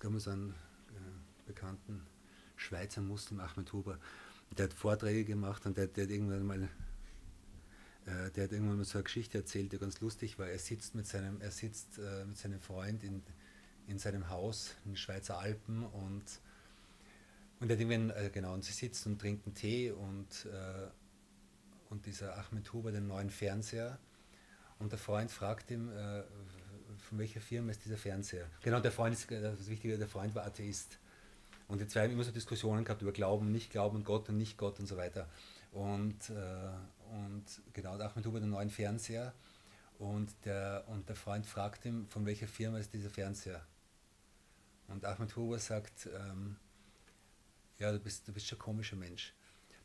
Es 0.00 0.02
gab 0.02 0.12
mal 0.12 0.20
so 0.20 0.30
einen 0.30 0.52
äh, 0.52 1.44
bekannten 1.46 2.06
Schweizer 2.56 3.02
Muslim, 3.02 3.38
Ahmed 3.38 3.70
Huber, 3.74 3.98
der 4.56 4.64
hat 4.64 4.72
Vorträge 4.72 5.26
gemacht 5.26 5.66
und 5.66 5.76
der, 5.76 5.88
der 5.88 6.04
hat 6.04 6.10
irgendwann 6.10 6.46
mal 6.46 6.62
äh, 8.06 8.30
der 8.30 8.44
hat 8.44 8.52
irgendwann 8.52 8.78
mal 8.78 8.84
so 8.84 8.96
eine 8.96 9.04
Geschichte 9.04 9.36
erzählt, 9.36 9.74
die 9.74 9.78
ganz 9.78 10.00
lustig 10.00 10.38
war. 10.38 10.48
Er 10.48 10.58
sitzt 10.58 10.94
mit 10.94 11.06
seinem, 11.06 11.42
er 11.42 11.50
sitzt 11.50 11.98
äh, 11.98 12.24
mit 12.24 12.38
seinem 12.38 12.62
Freund 12.62 13.04
in, 13.04 13.22
in 13.88 13.98
seinem 13.98 14.30
Haus 14.30 14.74
in 14.86 14.92
den 14.92 14.96
Schweizer 14.96 15.38
Alpen 15.38 15.84
und, 15.84 16.24
und 17.60 17.68
er 17.68 17.76
hat 17.76 17.80
irgendwann, 17.80 18.08
äh, 18.08 18.30
genau, 18.32 18.54
und 18.54 18.64
sie 18.64 18.72
sitzen 18.72 19.12
und 19.12 19.18
trinken 19.18 19.52
Tee 19.52 19.90
und, 19.90 20.46
äh, 20.46 20.88
und 21.90 22.06
dieser 22.06 22.38
Ahmed 22.38 22.72
Huber 22.72 22.90
den 22.90 23.06
neuen 23.06 23.28
Fernseher 23.28 23.98
und 24.78 24.92
der 24.92 24.98
Freund 24.98 25.30
fragt 25.30 25.70
ihn, 25.70 25.90
äh, 25.90 26.24
von 27.10 27.18
welcher 27.18 27.40
Firma 27.40 27.72
ist 27.72 27.84
dieser 27.84 27.96
Fernseher? 27.96 28.46
Genau, 28.62 28.78
der 28.78 28.92
Freund 28.92 29.12
ist 29.14 29.28
das 29.28 29.68
Wichtige, 29.68 29.98
der 29.98 30.06
Freund 30.06 30.32
war 30.36 30.46
Atheist. 30.46 30.96
Und 31.66 31.80
die 31.80 31.88
zwei 31.88 32.04
haben 32.04 32.12
immer 32.12 32.22
so 32.22 32.30
Diskussionen 32.30 32.84
gehabt 32.84 33.02
über 33.02 33.10
Glauben, 33.10 33.50
nicht 33.50 33.72
Glauben, 33.72 34.04
Gott 34.04 34.28
und 34.28 34.38
nicht 34.38 34.56
Gott 34.56 34.78
und 34.78 34.86
so 34.86 34.96
weiter. 34.96 35.28
Und, 35.72 36.30
äh, 36.30 37.12
und 37.12 37.44
genau, 37.72 37.98
da 37.98 38.06
Ahmed 38.06 38.24
Huber 38.26 38.38
den 38.38 38.50
neuen 38.50 38.70
Fernseher. 38.70 39.34
Und 39.98 40.32
der, 40.44 40.84
und 40.86 41.08
der 41.08 41.16
Freund 41.16 41.46
fragt 41.46 41.84
ihn, 41.84 42.06
von 42.06 42.24
welcher 42.26 42.46
Firma 42.46 42.78
ist 42.78 42.94
dieser 42.94 43.10
Fernseher? 43.10 43.66
Und 44.86 45.04
Ahmed 45.04 45.34
Huber 45.34 45.58
sagt, 45.58 46.06
ähm, 46.06 46.56
ja, 47.78 47.90
du 47.90 47.98
bist, 47.98 48.28
du 48.28 48.32
bist 48.32 48.46
schon 48.46 48.58
ein 48.58 48.62
komischer 48.62 48.96
Mensch 48.96 49.34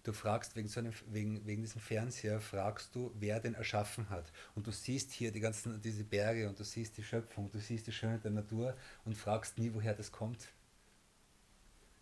du 0.05 0.13
fragst 0.13 0.55
wegen, 0.55 0.67
so 0.67 0.79
einem, 0.79 0.93
wegen, 1.07 1.45
wegen 1.45 1.63
diesem 1.63 1.81
Fernseher, 1.81 2.39
fragst 2.39 2.95
du, 2.95 3.11
wer 3.15 3.39
den 3.39 3.55
erschaffen 3.55 4.09
hat. 4.09 4.31
Und 4.53 4.67
du 4.67 4.71
siehst 4.71 5.11
hier 5.11 5.31
die 5.31 5.39
ganzen, 5.39 5.81
diese 5.81 6.03
Berge 6.03 6.47
und 6.47 6.59
du 6.59 6.63
siehst 6.63 6.95
die 6.97 7.03
Schöpfung, 7.03 7.49
du 7.51 7.59
siehst 7.59 7.87
die 7.87 7.91
Schönheit 7.91 8.23
der 8.23 8.31
Natur 8.31 8.77
und 9.03 9.17
fragst 9.17 9.57
nie, 9.57 9.73
woher 9.73 9.95
das 9.95 10.11
kommt. 10.11 10.47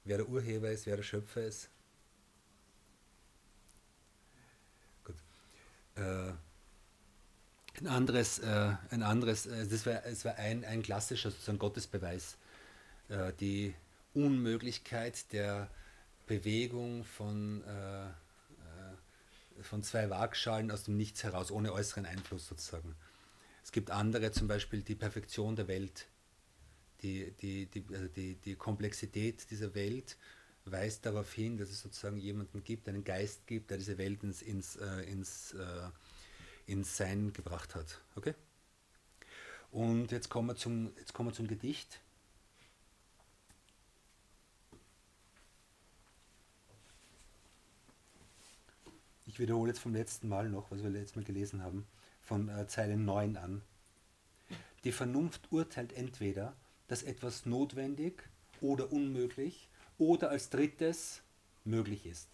Wer 0.04 0.18
der 0.18 0.28
Urheber 0.28 0.70
ist, 0.70 0.86
wer 0.86 0.98
der 0.98 1.04
Schöpfer 1.04 1.46
ist. 1.46 1.70
Gut. 5.06 5.16
Äh, 5.96 6.34
ein 7.80 7.88
anderes, 7.88 8.40
äh, 8.40 8.74
ein 8.90 9.02
anderes 9.02 9.46
äh, 9.46 9.66
das 9.66 9.86
war, 9.86 10.06
es 10.06 10.26
war 10.26 10.36
ein, 10.36 10.66
ein 10.66 10.84
klassischer 10.84 11.32
sozusagen 11.32 11.58
Gottesbeweis. 11.58 12.38
Äh, 13.08 13.32
die 13.40 13.74
Unmöglichkeit 14.14 15.32
der 15.32 15.70
Bewegung 16.26 17.04
von, 17.04 17.64
äh, 17.64 18.06
äh, 18.06 19.64
von 19.64 19.84
zwei 19.84 20.10
Waagschalen 20.10 20.72
aus 20.72 20.84
dem 20.84 20.98
Nichts 20.98 21.24
heraus, 21.24 21.52
ohne 21.52 21.74
äußeren 21.74 22.06
Einfluss 22.06 22.48
sozusagen. 22.48 22.96
Es 23.64 23.72
gibt 23.72 23.92
andere, 23.92 24.32
zum 24.32 24.48
Beispiel 24.48 24.82
die 24.82 24.96
Perfektion 24.96 25.56
der 25.56 25.68
Welt, 25.68 26.08
die, 27.02 27.32
die, 27.42 27.66
die, 27.68 27.86
also 27.94 28.08
die, 28.08 28.36
die 28.36 28.56
Komplexität 28.56 29.50
dieser 29.52 29.74
Welt 29.76 30.18
weist 30.66 31.06
darauf 31.06 31.32
hin, 31.34 31.58
dass 31.58 31.70
es 31.70 31.82
sozusagen 31.82 32.18
jemanden 32.18 32.64
gibt, 32.64 32.88
einen 32.88 33.04
Geist 33.04 33.46
gibt, 33.48 33.70
der 33.70 33.78
diese 33.78 33.98
Welt 33.98 34.24
ins, 34.24 34.42
ins, 34.42 34.78
äh, 34.78 35.02
ins, 35.04 35.54
äh, 35.54 35.90
ins 36.68 36.96
Sein 36.96 37.34
gebracht 37.34 37.76
hat. 37.76 38.02
Okay? 38.16 38.34
Und 39.72 40.12
jetzt 40.12 40.30
kommen 40.30 40.50
wir 40.50 40.56
zum, 40.56 40.94
jetzt 40.98 41.14
kommen 41.14 41.30
wir 41.30 41.34
zum 41.34 41.48
Gedicht. 41.48 42.00
Ich 49.34 49.40
wiederhole 49.40 49.72
jetzt 49.72 49.80
vom 49.80 49.96
letzten 49.96 50.30
Mal 50.30 50.48
noch, 50.48 50.70
was 50.70 50.84
wir 50.84 50.92
letztes 50.92 51.16
Mal 51.16 51.26
gelesen 51.26 51.64
haben, 51.64 51.88
von 52.22 52.50
äh, 52.50 52.68
Zeile 52.68 52.96
9 52.96 53.36
an. 53.36 53.64
Die 54.84 54.92
Vernunft 54.92 55.52
urteilt 55.52 55.92
entweder, 55.94 56.56
dass 56.88 57.02
etwas 57.02 57.48
notwendig 57.48 58.30
oder 58.62 58.92
unmöglich 58.92 59.70
oder 59.98 60.30
als 60.30 60.52
drittes 60.52 61.24
möglich 61.64 62.06
ist. 62.06 62.30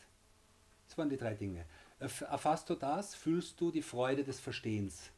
Das 0.90 0.98
waren 0.98 1.10
die 1.10 1.16
drei 1.16 1.36
Dinge. 1.36 1.64
Erfasst 2.00 2.70
du 2.70 2.76
das, 2.76 3.16
fühlst 3.16 3.62
du 3.62 3.72
die 3.72 3.82
Freude 3.82 4.26
des 4.26 4.42
Verstehens. 4.42 5.10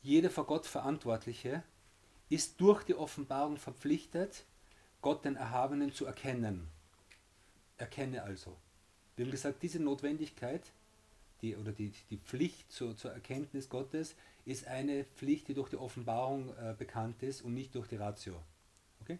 Jeder 0.00 0.30
vor 0.30 0.46
Gott 0.46 0.64
Verantwortliche 0.64 1.62
ist 2.30 2.58
durch 2.58 2.84
die 2.84 2.94
Offenbarung 2.94 3.58
verpflichtet, 3.58 4.46
Gott 5.02 5.26
den 5.26 5.36
Erhabenen 5.36 5.92
zu 5.92 6.06
erkennen. 6.06 6.68
Erkenne 7.76 8.22
also. 8.22 8.56
Wir 9.16 9.24
haben 9.24 9.32
gesagt, 9.32 9.62
diese 9.62 9.80
Notwendigkeit 9.80 10.62
die, 11.42 11.56
oder 11.56 11.72
die, 11.72 11.92
die 12.10 12.18
Pflicht 12.18 12.70
zur, 12.70 12.96
zur 12.96 13.12
Erkenntnis 13.12 13.68
Gottes 13.68 14.14
ist 14.44 14.66
eine 14.66 15.04
Pflicht, 15.04 15.48
die 15.48 15.54
durch 15.54 15.70
die 15.70 15.76
Offenbarung 15.76 16.54
äh, 16.56 16.74
bekannt 16.78 17.22
ist 17.22 17.42
und 17.42 17.54
nicht 17.54 17.74
durch 17.74 17.88
die 17.88 17.96
Ratio. 17.96 18.34
Okay? 19.00 19.18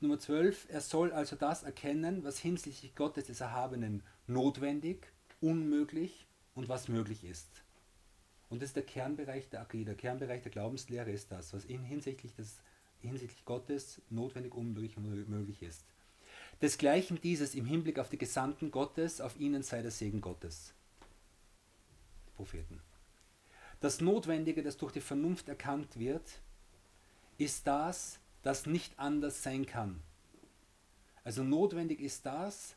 Nummer 0.00 0.18
12, 0.18 0.68
er 0.70 0.80
soll 0.80 1.12
also 1.12 1.36
das 1.36 1.62
erkennen, 1.62 2.24
was 2.24 2.38
hinsichtlich 2.38 2.94
Gottes 2.94 3.26
des 3.26 3.40
Erhabenen 3.40 4.02
notwendig, 4.26 5.06
unmöglich 5.40 6.26
und 6.54 6.68
was 6.68 6.88
möglich 6.88 7.24
ist. 7.24 7.48
Und 8.48 8.62
das 8.62 8.70
ist 8.70 8.76
der 8.76 8.82
Kernbereich 8.82 9.48
der 9.50 9.60
Akide, 9.60 9.84
der 9.84 9.94
Kernbereich 9.94 10.42
der 10.42 10.50
Glaubenslehre 10.50 11.10
ist 11.10 11.30
das, 11.30 11.52
was 11.52 11.64
in 11.64 11.84
hinsichtlich, 11.84 12.34
des, 12.34 12.60
hinsichtlich 12.98 13.44
Gottes 13.44 14.00
notwendig, 14.10 14.54
unmöglich 14.54 14.96
und 14.96 15.28
möglich 15.28 15.62
ist. 15.62 15.84
Desgleichen 16.62 17.20
dieses 17.20 17.54
im 17.54 17.64
Hinblick 17.64 17.98
auf 17.98 18.10
die 18.10 18.18
Gesandten 18.18 18.70
Gottes, 18.70 19.20
auf 19.20 19.38
ihnen 19.38 19.62
sei 19.62 19.82
der 19.82 19.90
Segen 19.90 20.20
Gottes. 20.20 20.74
Propheten. 22.36 22.80
Das 23.80 24.00
Notwendige, 24.00 24.62
das 24.62 24.76
durch 24.76 24.92
die 24.92 25.00
Vernunft 25.00 25.48
erkannt 25.48 25.98
wird, 25.98 26.40
ist 27.38 27.66
das, 27.66 28.18
das 28.42 28.66
nicht 28.66 28.98
anders 28.98 29.42
sein 29.42 29.64
kann. 29.64 30.02
Also 31.24 31.42
notwendig 31.42 32.00
ist 32.00 32.26
das, 32.26 32.76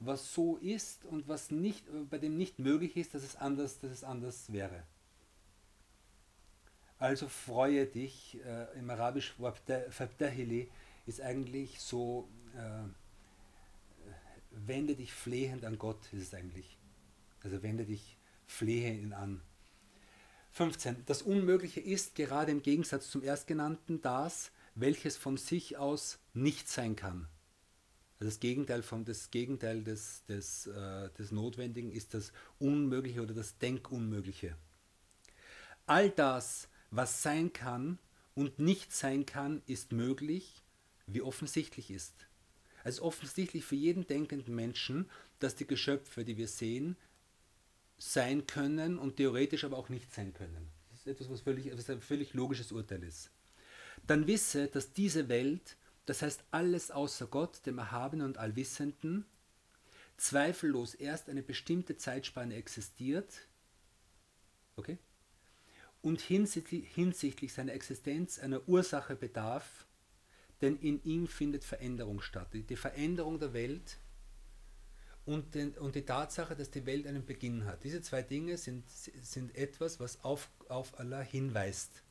was 0.00 0.32
so 0.34 0.56
ist 0.56 1.04
und 1.04 1.28
was 1.28 1.50
nicht, 1.50 1.84
bei 2.08 2.18
dem 2.18 2.36
nicht 2.36 2.58
möglich 2.58 2.96
ist, 2.96 3.14
dass 3.14 3.22
es 3.22 3.36
anders, 3.36 3.78
dass 3.78 3.90
es 3.90 4.02
anders 4.04 4.52
wäre. 4.52 4.82
Also 6.98 7.28
freue 7.28 7.86
dich, 7.86 8.38
äh, 8.44 8.78
im 8.78 8.90
Arabisch 8.90 9.34
Fabdahili 9.90 10.70
ist 11.06 11.20
eigentlich 11.20 11.80
so, 11.80 12.28
äh, 12.56 12.82
wende 14.50 14.96
dich 14.96 15.12
flehend 15.12 15.64
an 15.64 15.78
Gott, 15.78 16.12
ist 16.12 16.22
es 16.22 16.34
eigentlich. 16.34 16.78
Also 17.42 17.62
wende 17.62 17.84
dich 17.84 18.18
flehend 18.46 19.12
an. 19.12 19.40
15. 20.52 21.04
Das 21.06 21.22
Unmögliche 21.22 21.80
ist 21.80 22.14
gerade 22.14 22.50
im 22.50 22.62
Gegensatz 22.62 23.10
zum 23.10 23.22
Erstgenannten 23.22 24.02
das, 24.02 24.50
welches 24.74 25.16
von 25.16 25.36
sich 25.36 25.76
aus 25.76 26.18
nicht 26.34 26.68
sein 26.68 26.96
kann. 26.96 27.28
Also 28.18 28.30
das 28.30 28.40
Gegenteil, 28.40 28.82
von, 28.82 29.04
das 29.04 29.30
Gegenteil 29.30 29.82
des, 29.82 30.24
des, 30.26 30.66
äh, 30.66 31.10
des 31.10 31.32
Notwendigen 31.32 31.90
ist 31.90 32.12
das 32.14 32.32
Unmögliche 32.58 33.22
oder 33.22 33.34
das 33.34 33.56
Denkunmögliche. 33.58 34.56
All 35.86 36.10
das, 36.10 36.68
was 36.90 37.22
sein 37.22 37.52
kann 37.52 37.98
und 38.34 38.58
nicht 38.58 38.92
sein 38.92 39.24
kann, 39.24 39.62
ist 39.66 39.92
möglich, 39.92 40.62
wie 41.06 41.22
offensichtlich 41.22 41.90
ist. 41.90 42.26
Also 42.84 43.02
offensichtlich 43.02 43.64
für 43.64 43.76
jeden 43.76 44.06
denkenden 44.06 44.54
Menschen, 44.54 45.08
dass 45.38 45.56
die 45.56 45.66
Geschöpfe, 45.66 46.24
die 46.24 46.36
wir 46.36 46.48
sehen, 46.48 46.96
sein 47.98 48.46
können 48.46 48.98
und 48.98 49.16
theoretisch 49.16 49.64
aber 49.64 49.76
auch 49.76 49.88
nicht 49.88 50.12
sein 50.12 50.32
können. 50.32 50.68
Das 50.90 51.00
ist 51.00 51.06
etwas, 51.06 51.30
was, 51.30 51.40
völlig, 51.42 51.76
was 51.76 51.90
ein 51.90 52.00
völlig 52.00 52.34
logisches 52.34 52.72
Urteil 52.72 53.02
ist. 53.02 53.30
Dann 54.06 54.26
wisse, 54.26 54.68
dass 54.68 54.92
diese 54.92 55.28
Welt, 55.28 55.76
das 56.06 56.22
heißt 56.22 56.44
alles 56.50 56.90
außer 56.90 57.26
Gott, 57.26 57.64
dem 57.66 57.78
Erhabenen 57.78 58.26
und 58.26 58.38
Allwissenden, 58.38 59.26
zweifellos 60.16 60.94
erst 60.94 61.28
eine 61.28 61.42
bestimmte 61.42 61.96
Zeitspanne 61.96 62.54
existiert, 62.54 63.46
okay? 64.76 64.98
und 66.02 66.20
hinsichtlich, 66.20 66.88
hinsichtlich 66.94 67.52
seiner 67.52 67.72
Existenz 67.72 68.38
einer 68.38 68.66
Ursache 68.68 69.16
bedarf, 69.16 69.86
denn 70.60 70.76
in 70.76 71.02
ihm 71.04 71.26
findet 71.26 71.64
Veränderung 71.64 72.20
statt. 72.20 72.48
Die 72.52 72.76
Veränderung 72.76 73.38
der 73.38 73.52
Welt 73.52 73.98
und, 75.24 75.54
den, 75.54 75.72
und 75.78 75.94
die 75.94 76.04
Tatsache, 76.04 76.56
dass 76.56 76.70
die 76.70 76.86
Welt 76.86 77.06
einen 77.06 77.24
Beginn 77.24 77.64
hat. 77.64 77.84
Diese 77.84 78.02
zwei 78.02 78.22
Dinge 78.22 78.56
sind, 78.58 78.88
sind 78.90 79.54
etwas, 79.56 80.00
was 80.00 80.22
auf, 80.24 80.50
auf 80.68 80.98
Allah 80.98 81.20
hinweist. 81.20 82.02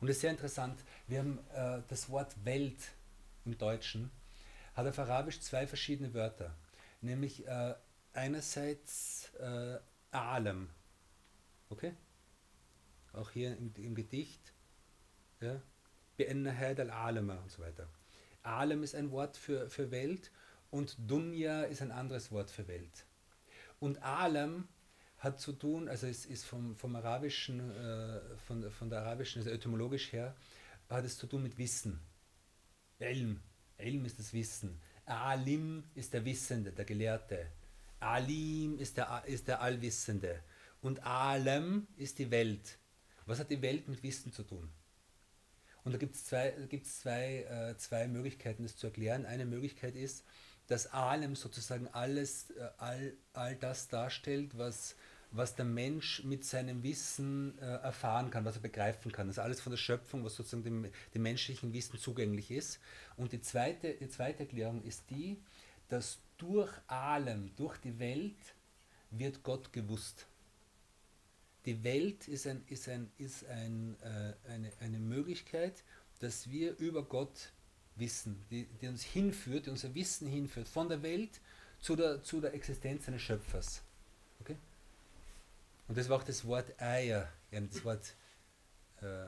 Und 0.00 0.08
es 0.08 0.16
ist 0.16 0.22
sehr 0.22 0.30
interessant, 0.30 0.82
wir 1.06 1.18
haben 1.18 1.38
äh, 1.54 1.82
das 1.88 2.08
Wort 2.08 2.34
Welt 2.44 2.78
im 3.44 3.56
Deutschen, 3.58 4.10
hat 4.74 4.86
auf 4.86 4.98
Arabisch 4.98 5.40
zwei 5.40 5.66
verschiedene 5.66 6.14
Wörter. 6.14 6.54
Nämlich 7.02 7.46
äh, 7.46 7.74
einerseits 8.12 9.32
äh, 9.34 9.78
Alam, 10.10 10.70
okay? 11.68 11.94
Auch 13.12 13.30
hier 13.30 13.56
im, 13.56 13.72
im 13.76 13.94
Gedicht, 13.94 14.52
ja? 15.40 15.60
al-Alama 16.28 17.36
und 17.36 17.50
so 17.50 17.62
weiter. 17.62 17.88
Alam 18.42 18.82
ist 18.82 18.94
ein 18.94 19.10
Wort 19.10 19.36
für, 19.36 19.68
für 19.68 19.90
Welt 19.90 20.30
und 20.70 20.96
Dunya 20.98 21.64
ist 21.64 21.82
ein 21.82 21.90
anderes 21.90 22.30
Wort 22.30 22.50
für 22.50 22.66
Welt. 22.68 23.04
Und 23.78 24.02
Alam 24.02 24.68
hat 25.18 25.40
zu 25.40 25.52
tun, 25.52 25.88
also 25.88 26.06
es 26.06 26.24
ist 26.24 26.44
vom, 26.44 26.74
vom 26.76 26.96
arabischen, 26.96 27.70
äh, 27.70 28.20
von, 28.46 28.70
von 28.70 28.88
der 28.88 29.00
arabischen, 29.00 29.40
also 29.40 29.50
etymologisch 29.50 30.12
her, 30.12 30.34
hat 30.88 31.04
es 31.04 31.18
zu 31.18 31.26
tun 31.26 31.42
mit 31.42 31.58
Wissen. 31.58 32.00
Elm, 32.98 33.40
Elm 33.76 34.04
ist 34.04 34.18
das 34.18 34.32
Wissen. 34.32 34.80
Alim 35.04 35.84
ist 35.94 36.12
der 36.12 36.24
Wissende, 36.24 36.72
der 36.72 36.84
Gelehrte. 36.84 37.46
Alim 37.98 38.78
ist 38.78 38.96
der, 38.96 39.24
ist 39.26 39.48
der 39.48 39.60
Allwissende. 39.60 40.42
Und 40.80 41.02
Alam 41.04 41.86
ist 41.96 42.18
die 42.18 42.30
Welt. 42.30 42.78
Was 43.26 43.38
hat 43.38 43.50
die 43.50 43.60
Welt 43.60 43.88
mit 43.88 44.02
Wissen 44.02 44.32
zu 44.32 44.42
tun? 44.42 44.70
Und 45.84 45.92
da 45.92 45.98
gibt 45.98 46.14
es 46.14 46.24
zwei, 46.24 46.50
gibt's 46.68 47.00
zwei, 47.00 47.42
äh, 47.42 47.76
zwei 47.76 48.08
Möglichkeiten, 48.08 48.62
das 48.62 48.76
zu 48.76 48.86
erklären. 48.88 49.26
Eine 49.26 49.46
Möglichkeit 49.46 49.96
ist, 49.96 50.24
dass 50.66 50.86
Alem 50.92 51.34
sozusagen 51.34 51.88
alles, 51.88 52.50
äh, 52.50 52.68
all, 52.78 53.12
all 53.32 53.56
das 53.56 53.88
darstellt, 53.88 54.56
was, 54.56 54.94
was 55.32 55.54
der 55.54 55.64
Mensch 55.64 56.22
mit 56.24 56.44
seinem 56.44 56.82
Wissen 56.82 57.58
äh, 57.58 57.64
erfahren 57.64 58.30
kann, 58.30 58.44
was 58.44 58.56
er 58.56 58.62
begreifen 58.62 59.10
kann. 59.10 59.26
Das 59.26 59.36
ist 59.36 59.42
alles 59.42 59.60
von 59.60 59.70
der 59.72 59.78
Schöpfung, 59.78 60.24
was 60.24 60.36
sozusagen 60.36 60.64
dem, 60.64 60.92
dem 61.14 61.22
menschlichen 61.22 61.72
Wissen 61.72 61.98
zugänglich 61.98 62.50
ist. 62.50 62.78
Und 63.16 63.32
die 63.32 63.40
zweite, 63.40 63.94
die 63.94 64.08
zweite 64.08 64.40
Erklärung 64.40 64.82
ist 64.82 65.04
die, 65.10 65.42
dass 65.88 66.18
durch 66.38 66.72
Alem, 66.86 67.54
durch 67.56 67.76
die 67.78 67.98
Welt, 67.98 68.36
wird 69.10 69.42
Gott 69.42 69.72
gewusst. 69.72 70.26
Die 71.66 71.84
Welt 71.84 72.26
ist, 72.28 72.46
ein, 72.46 72.64
ist, 72.68 72.88
ein, 72.88 73.10
ist 73.18 73.46
ein, 73.46 73.96
äh, 74.02 74.50
eine, 74.50 74.72
eine 74.80 74.98
Möglichkeit, 74.98 75.84
dass 76.20 76.50
wir 76.50 76.76
über 76.78 77.02
Gott 77.02 77.52
Wissen, 77.96 78.42
die, 78.50 78.66
die 78.80 78.88
uns 78.88 79.02
hinführt, 79.02 79.66
die 79.66 79.70
unser 79.70 79.94
Wissen 79.94 80.26
hinführt, 80.26 80.68
von 80.68 80.88
der 80.88 81.02
Welt 81.02 81.40
zu 81.80 81.96
der, 81.96 82.22
zu 82.22 82.40
der 82.40 82.54
Existenz 82.54 83.06
eines 83.08 83.22
Schöpfers. 83.22 83.82
Okay? 84.40 84.56
Und 85.88 85.98
das 85.98 86.08
war 86.08 86.18
auch 86.18 86.24
das 86.24 86.44
Wort 86.44 86.80
Eier, 86.80 87.28
das 87.50 87.84
Wort, 87.84 88.14
äh, 89.02 89.26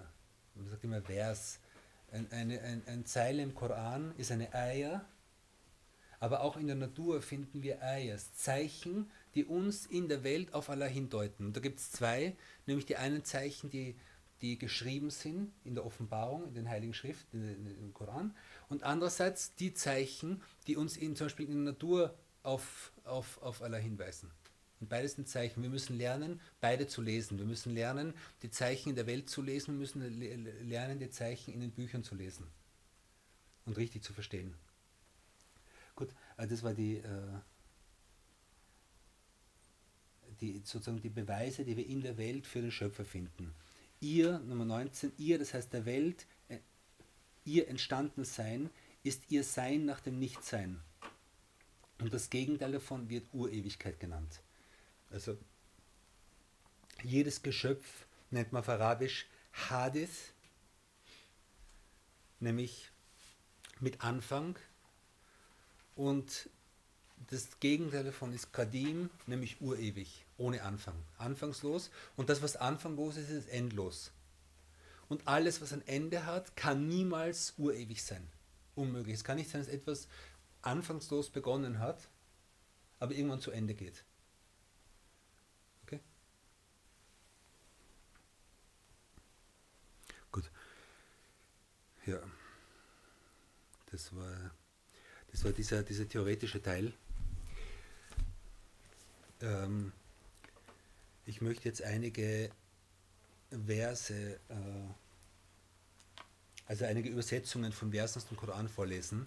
man 0.55 0.71
sagt 0.71 0.85
immer 0.85 1.03
Vers. 1.03 1.59
Ein, 2.11 2.31
eine, 2.31 2.61
ein, 2.61 2.83
ein 2.87 3.07
Zeile 3.07 3.43
im 3.43 3.55
Koran 3.55 4.15
ist 4.17 4.31
eine 4.31 4.53
Eier, 4.55 5.05
aber 6.21 6.43
auch 6.43 6.57
in 6.57 6.67
der 6.67 6.77
Natur 6.77 7.21
finden 7.23 7.63
wir 7.63 7.83
Eier, 7.83 8.17
Zeichen, 8.35 9.11
die 9.35 9.45
uns 9.45 9.87
in 9.87 10.09
der 10.09 10.25
Welt 10.25 10.55
auf 10.55 10.71
Allah 10.71 10.87
hindeuten. 10.87 11.47
Und 11.47 11.57
da 11.57 11.61
gibt 11.61 11.79
es 11.79 11.91
zwei, 11.91 12.37
nämlich 12.67 12.87
die 12.87 12.97
einen 12.97 13.25
Zeichen, 13.25 13.71
die 13.71 13.97
die 14.43 14.59
geschrieben 14.59 15.11
sind 15.11 15.53
in 15.65 15.75
der 15.75 15.87
Offenbarung, 15.87 16.49
in 16.49 16.55
den 16.55 16.69
Heiligen 16.69 16.95
Schriften, 16.95 17.77
im 17.81 17.95
Koran, 17.95 18.35
und 18.69 18.83
andererseits 18.83 19.55
die 19.55 19.73
Zeichen, 19.73 20.43
die 20.67 20.77
uns 20.77 20.97
in, 20.97 21.15
zum 21.15 21.27
Beispiel 21.27 21.47
in 21.47 21.65
der 21.65 21.73
Natur 21.73 22.15
auf, 22.43 22.93
auf, 23.05 23.41
auf 23.41 23.63
Allah 23.63 23.79
hinweisen. 23.79 24.31
Und 24.81 24.89
beides 24.89 25.13
sind 25.13 25.29
Zeichen. 25.29 25.63
Wir 25.63 25.71
müssen 25.71 25.97
lernen, 25.97 26.41
beide 26.61 26.89
zu 26.89 27.03
lesen. 27.03 27.39
Wir 27.39 27.45
müssen 27.45 27.73
lernen, 27.73 28.15
die 28.43 28.51
Zeichen 28.51 28.89
in 28.89 28.97
der 28.97 29.07
Welt 29.07 29.31
zu 29.31 29.41
lesen. 29.41 29.75
Wir 29.75 29.79
müssen 29.79 30.03
lernen, 30.69 30.99
die 30.99 31.09
Zeichen 31.09 31.55
in 31.55 31.61
den 31.61 31.71
Büchern 31.71 32.03
zu 32.03 32.17
lesen. 32.17 32.49
Und 33.65 33.77
richtig 33.77 34.03
zu 34.03 34.13
verstehen. 34.13 34.55
Gut, 35.95 36.09
also 36.37 36.53
das 36.53 36.65
war 36.65 36.75
die, 36.75 36.97
äh, 36.97 37.39
die, 40.43 40.61
sozusagen 40.65 41.01
die 41.01 41.09
Beweise, 41.09 41.65
die 41.65 41.77
wir 41.77 41.87
in 41.87 42.03
der 42.03 42.19
Welt 42.19 42.47
für 42.47 42.61
den 42.61 42.73
Schöpfer 42.73 43.05
finden. 43.05 43.55
Ihr, 44.01 44.41
Nummer 44.41 44.65
19, 44.65 45.13
ihr, 45.17 45.39
das 45.39 45.55
heißt 45.55 45.73
der 45.73 45.87
Welt, 45.87 46.27
äh, 46.49 46.59
ihr 47.45 47.69
entstanden 47.69 48.25
Sein, 48.25 48.69
ist 49.05 49.23
ihr 49.31 49.45
Sein 49.45 49.85
nach 49.85 50.01
dem 50.01 50.19
Nichtsein. 50.19 50.81
Und 52.01 52.13
das 52.13 52.31
Gegenteil 52.31 52.73
davon 52.73 53.09
wird 53.09 53.33
Urewigkeit 53.33 54.01
genannt. 54.01 54.41
Also 55.11 55.39
jedes 57.05 57.43
Geschöpf 57.43 58.07
nennt 58.31 58.53
man 58.53 58.61
auf 58.61 58.69
Arabisch 58.69 59.27
Hadith, 59.53 60.33
nämlich 62.41 62.91
mit 63.79 64.03
Anfang. 64.03 64.59
Und 65.95 66.49
das 67.31 67.61
Gegenteil 67.61 68.05
davon 68.05 68.33
ist 68.33 68.53
Kadim, 68.53 69.11
nämlich 69.27 69.61
urewig, 69.61 70.25
ohne 70.37 70.63
Anfang. 70.63 70.95
Anfangslos. 71.19 71.91
Und 72.17 72.29
das, 72.29 72.43
was 72.43 72.57
anfanglos 72.57 73.17
ist, 73.17 73.31
ist 73.31 73.49
endlos. 73.49 74.13
Und 75.09 75.29
alles, 75.29 75.61
was 75.61 75.73
ein 75.73 75.87
Ende 75.87 76.27
hat, 76.27 76.57
kann 76.57 76.89
niemals 76.89 77.55
urewig 77.59 78.03
sein. 78.03 78.27
Unmöglich. 78.75 79.17
Es 79.17 79.25
kann 79.25 79.37
nicht 79.37 79.51
sein, 79.51 79.61
dass 79.61 79.69
etwas 79.69 80.09
anfangslos 80.63 81.31
begonnen 81.31 81.79
hat, 81.79 82.09
aber 82.99 83.15
irgendwann 83.15 83.41
zu 83.41 83.51
Ende 83.51 83.75
geht. 83.75 84.05
Okay? 85.85 86.01
Gut. 90.31 90.51
Ja. 92.07 92.21
Das 93.91 94.17
war, 94.17 94.51
das 95.31 95.45
war 95.45 95.53
dieser, 95.53 95.83
dieser 95.83 96.09
theoretische 96.09 96.63
Teil. 96.63 96.95
Ähm, 99.43 99.93
ich 101.27 101.41
möchte 101.41 101.69
jetzt 101.69 101.83
einige 101.83 102.51
Verse, 103.67 104.15
äh, 104.15 104.55
also 106.67 106.85
einige 106.85 107.09
Übersetzungen 107.11 107.73
von 107.73 107.93
Versen 107.93 108.19
aus 108.19 108.29
dem 108.29 108.37
Koran 108.37 108.69
vorlesen, 108.69 109.27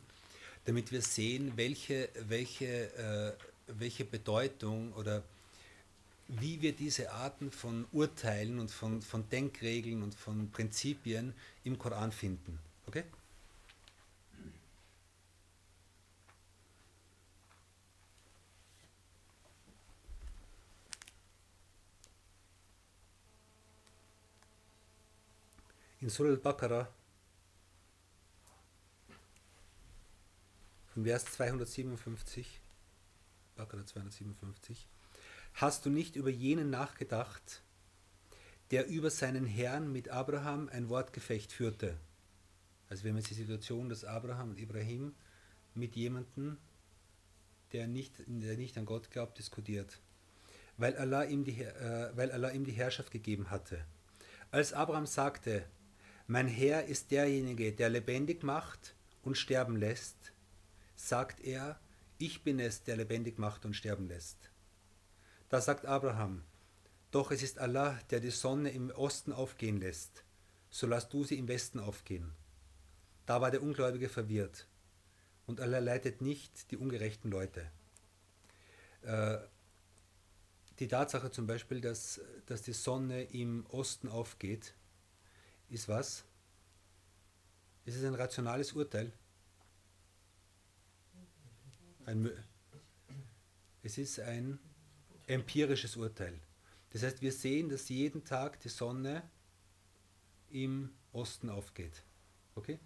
damit 0.66 0.92
wir 0.92 1.02
sehen, 1.02 1.54
welche, 1.56 2.10
welche, 2.28 2.94
äh, 2.96 3.34
welche 3.68 4.06
Bedeutung 4.06 4.94
oder 4.94 5.24
wie 6.28 6.62
wir 6.62 6.74
diese 6.74 7.12
Arten 7.12 7.52
von 7.52 7.86
Urteilen 7.92 8.60
und 8.60 8.72
von, 8.72 9.02
von 9.02 9.30
Denkregeln 9.30 10.02
und 10.02 10.16
von 10.16 10.50
Prinzipien 10.50 11.34
im 11.64 11.78
Koran 11.78 12.12
finden. 12.12 12.58
Okay? 12.88 13.04
In 26.06 26.12
Surah 26.12 26.30
al-Baqarah 26.30 26.88
von 30.94 31.04
Vers 31.04 31.26
257, 31.26 32.62
Baqarah 33.56 33.88
257, 33.88 34.88
hast 35.56 35.84
du 35.84 35.90
nicht 35.90 36.16
über 36.16 36.30
jenen 36.30 36.70
nachgedacht, 36.70 37.64
der 38.70 38.86
über 38.86 39.10
seinen 39.10 39.48
Herrn 39.48 39.92
mit 39.92 40.10
Abraham 40.10 40.70
ein 40.70 40.90
Wortgefecht 40.90 41.52
führte. 41.52 41.98
Also 42.88 43.04
wir 43.04 43.10
haben 43.10 43.18
jetzt 43.18 43.32
die 43.32 43.34
Situation, 43.34 43.90
dass 43.90 44.06
Abraham 44.06 44.52
und 44.52 44.60
Ibrahim 44.60 45.16
mit 45.74 45.96
jemandem, 45.96 46.60
der 47.74 47.88
nicht, 47.88 48.14
der 48.28 48.58
nicht 48.58 48.78
an 48.78 48.86
Gott 48.86 49.10
glaubt, 49.10 49.40
diskutiert, 49.40 50.00
weil 50.78 50.96
Allah 50.98 51.24
ihm 51.24 51.46
die, 51.46 51.64
äh, 51.64 52.12
weil 52.16 52.32
Allah 52.32 52.52
ihm 52.52 52.64
die 52.64 52.74
Herrschaft 52.74 53.10
gegeben 53.10 53.50
hatte. 53.50 53.84
Als 54.52 54.72
Abraham 54.72 55.08
sagte, 55.08 55.66
mein 56.28 56.48
Herr 56.48 56.86
ist 56.86 57.12
derjenige, 57.12 57.72
der 57.72 57.90
lebendig 57.90 58.44
macht 58.44 58.96
und 59.22 59.38
sterben 59.38 59.76
lässt, 59.76 60.34
sagt 60.96 61.40
er, 61.42 61.80
ich 62.18 62.44
bin 62.44 62.60
es, 62.60 62.84
der 62.84 62.98
lebendig 62.98 63.38
macht 63.38 63.66
und 63.66 63.76
sterben 63.76 64.08
lässt. 64.08 64.50
Da 65.50 65.62
sagt 65.62 65.86
Abraham, 65.86 66.44
doch 67.12 67.32
es 67.32 67.44
ist 67.44 67.60
Allah, 67.60 68.00
der 68.10 68.20
die 68.20 68.32
Sonne 68.32 68.72
im 68.72 68.90
Osten 68.90 69.32
aufgehen 69.32 69.80
lässt, 69.80 70.24
so 70.70 70.88
lass 70.88 71.10
du 71.10 71.24
sie 71.24 71.38
im 71.38 71.48
Westen 71.48 71.80
aufgehen. 71.80 72.32
Da 73.26 73.42
war 73.42 73.52
der 73.52 73.62
Ungläubige 73.62 74.10
verwirrt, 74.10 74.68
und 75.46 75.62
Allah 75.62 75.80
leitet 75.80 76.22
nicht 76.22 76.72
die 76.72 76.78
ungerechten 76.78 77.30
Leute. 77.30 77.70
Äh, 79.04 79.38
die 80.80 80.88
Tatsache 80.88 81.32
zum 81.32 81.48
Beispiel, 81.48 81.82
dass, 81.82 82.20
dass 82.48 82.64
die 82.64 82.74
Sonne 82.74 83.24
im 83.24 83.66
Osten 83.68 84.10
aufgeht, 84.10 84.74
ist 85.70 85.88
was? 85.88 86.24
Ist 87.86 87.96
es 87.96 88.04
ein 88.04 88.16
rationales 88.16 88.74
Urteil? 88.74 89.12
Ein, 92.06 92.30
es 93.84 93.98
ist 93.98 94.20
ein 94.20 94.60
empirisches 95.28 95.96
Urteil. 95.96 96.40
Das 96.92 97.04
heißt, 97.04 97.22
wir 97.22 97.32
sehen, 97.32 97.70
dass 97.70 97.90
jeden 97.90 98.24
Tag 98.24 98.60
die 98.62 98.70
Sonne 98.70 99.24
im 100.50 100.94
Osten 101.12 101.50
aufgeht. 101.50 102.04
Okay? 102.56 102.80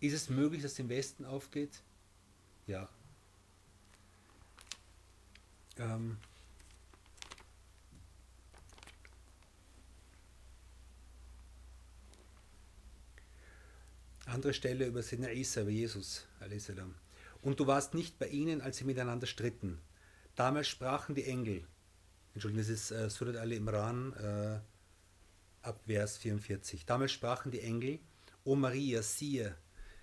Ist 0.00 0.12
es 0.12 0.28
möglich, 0.28 0.62
dass 0.62 0.76
sie 0.76 0.82
im 0.82 0.88
Westen 0.88 1.24
aufgeht? 1.24 1.82
Ja. 2.66 2.88
Ähm, 5.78 6.18
Andere 14.26 14.52
Stelle 14.54 14.86
über 14.86 15.02
Sinna 15.02 15.30
Isa, 15.30 15.62
über 15.62 15.70
Jesus. 15.70 16.26
Und 17.42 17.60
du 17.60 17.66
warst 17.68 17.94
nicht 17.94 18.18
bei 18.18 18.26
ihnen, 18.26 18.60
als 18.60 18.78
sie 18.78 18.84
miteinander 18.84 19.26
stritten. 19.26 19.78
Damals 20.34 20.66
sprachen 20.66 21.14
die 21.14 21.24
Engel. 21.24 21.64
Entschuldigung, 22.34 22.60
das 22.60 22.68
ist 22.68 22.90
äh, 22.90 23.08
Surat 23.08 23.36
al-Imran 23.36 24.12
äh, 24.14 24.58
ab 25.62 25.80
Vers 25.86 26.18
44. 26.18 26.84
Damals 26.84 27.12
sprachen 27.12 27.52
die 27.52 27.60
Engel, 27.60 28.00
O 28.44 28.56
Maria, 28.56 29.00
siehe, 29.00 29.54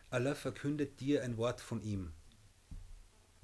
Allah 0.09 0.35
verkündet 0.35 1.01
dir 1.01 1.21
ein 1.23 1.35
Wort 1.35 1.59
von 1.59 1.81
ihm. 1.81 2.13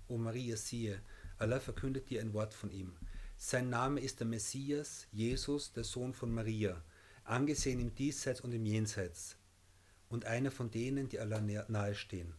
O 0.08 0.18
Maria, 0.18 0.56
siehe, 0.56 1.02
Allah 1.38 1.60
verkündet 1.60 2.10
dir 2.10 2.22
ein 2.22 2.34
Wort 2.34 2.54
von 2.54 2.72
ihm. 2.72 2.96
Sein 3.38 3.70
Name 3.70 4.00
ist 4.00 4.22
der 4.22 4.28
Messias, 4.28 5.08
Jesus, 5.12 5.74
der 5.74 5.84
Sohn 5.84 6.14
von 6.14 6.34
Maria, 6.34 6.82
angesehen 7.26 7.82
im 7.82 7.94
Diesseits 7.94 8.42
und 8.42 8.54
im 8.54 8.66
Jenseits 8.66 9.39
und 10.10 10.26
einer 10.26 10.52
von 10.52 10.72
denen, 10.72 11.08
die 11.08 11.20
Allah 11.20 11.42
nahestehen. 11.68 12.34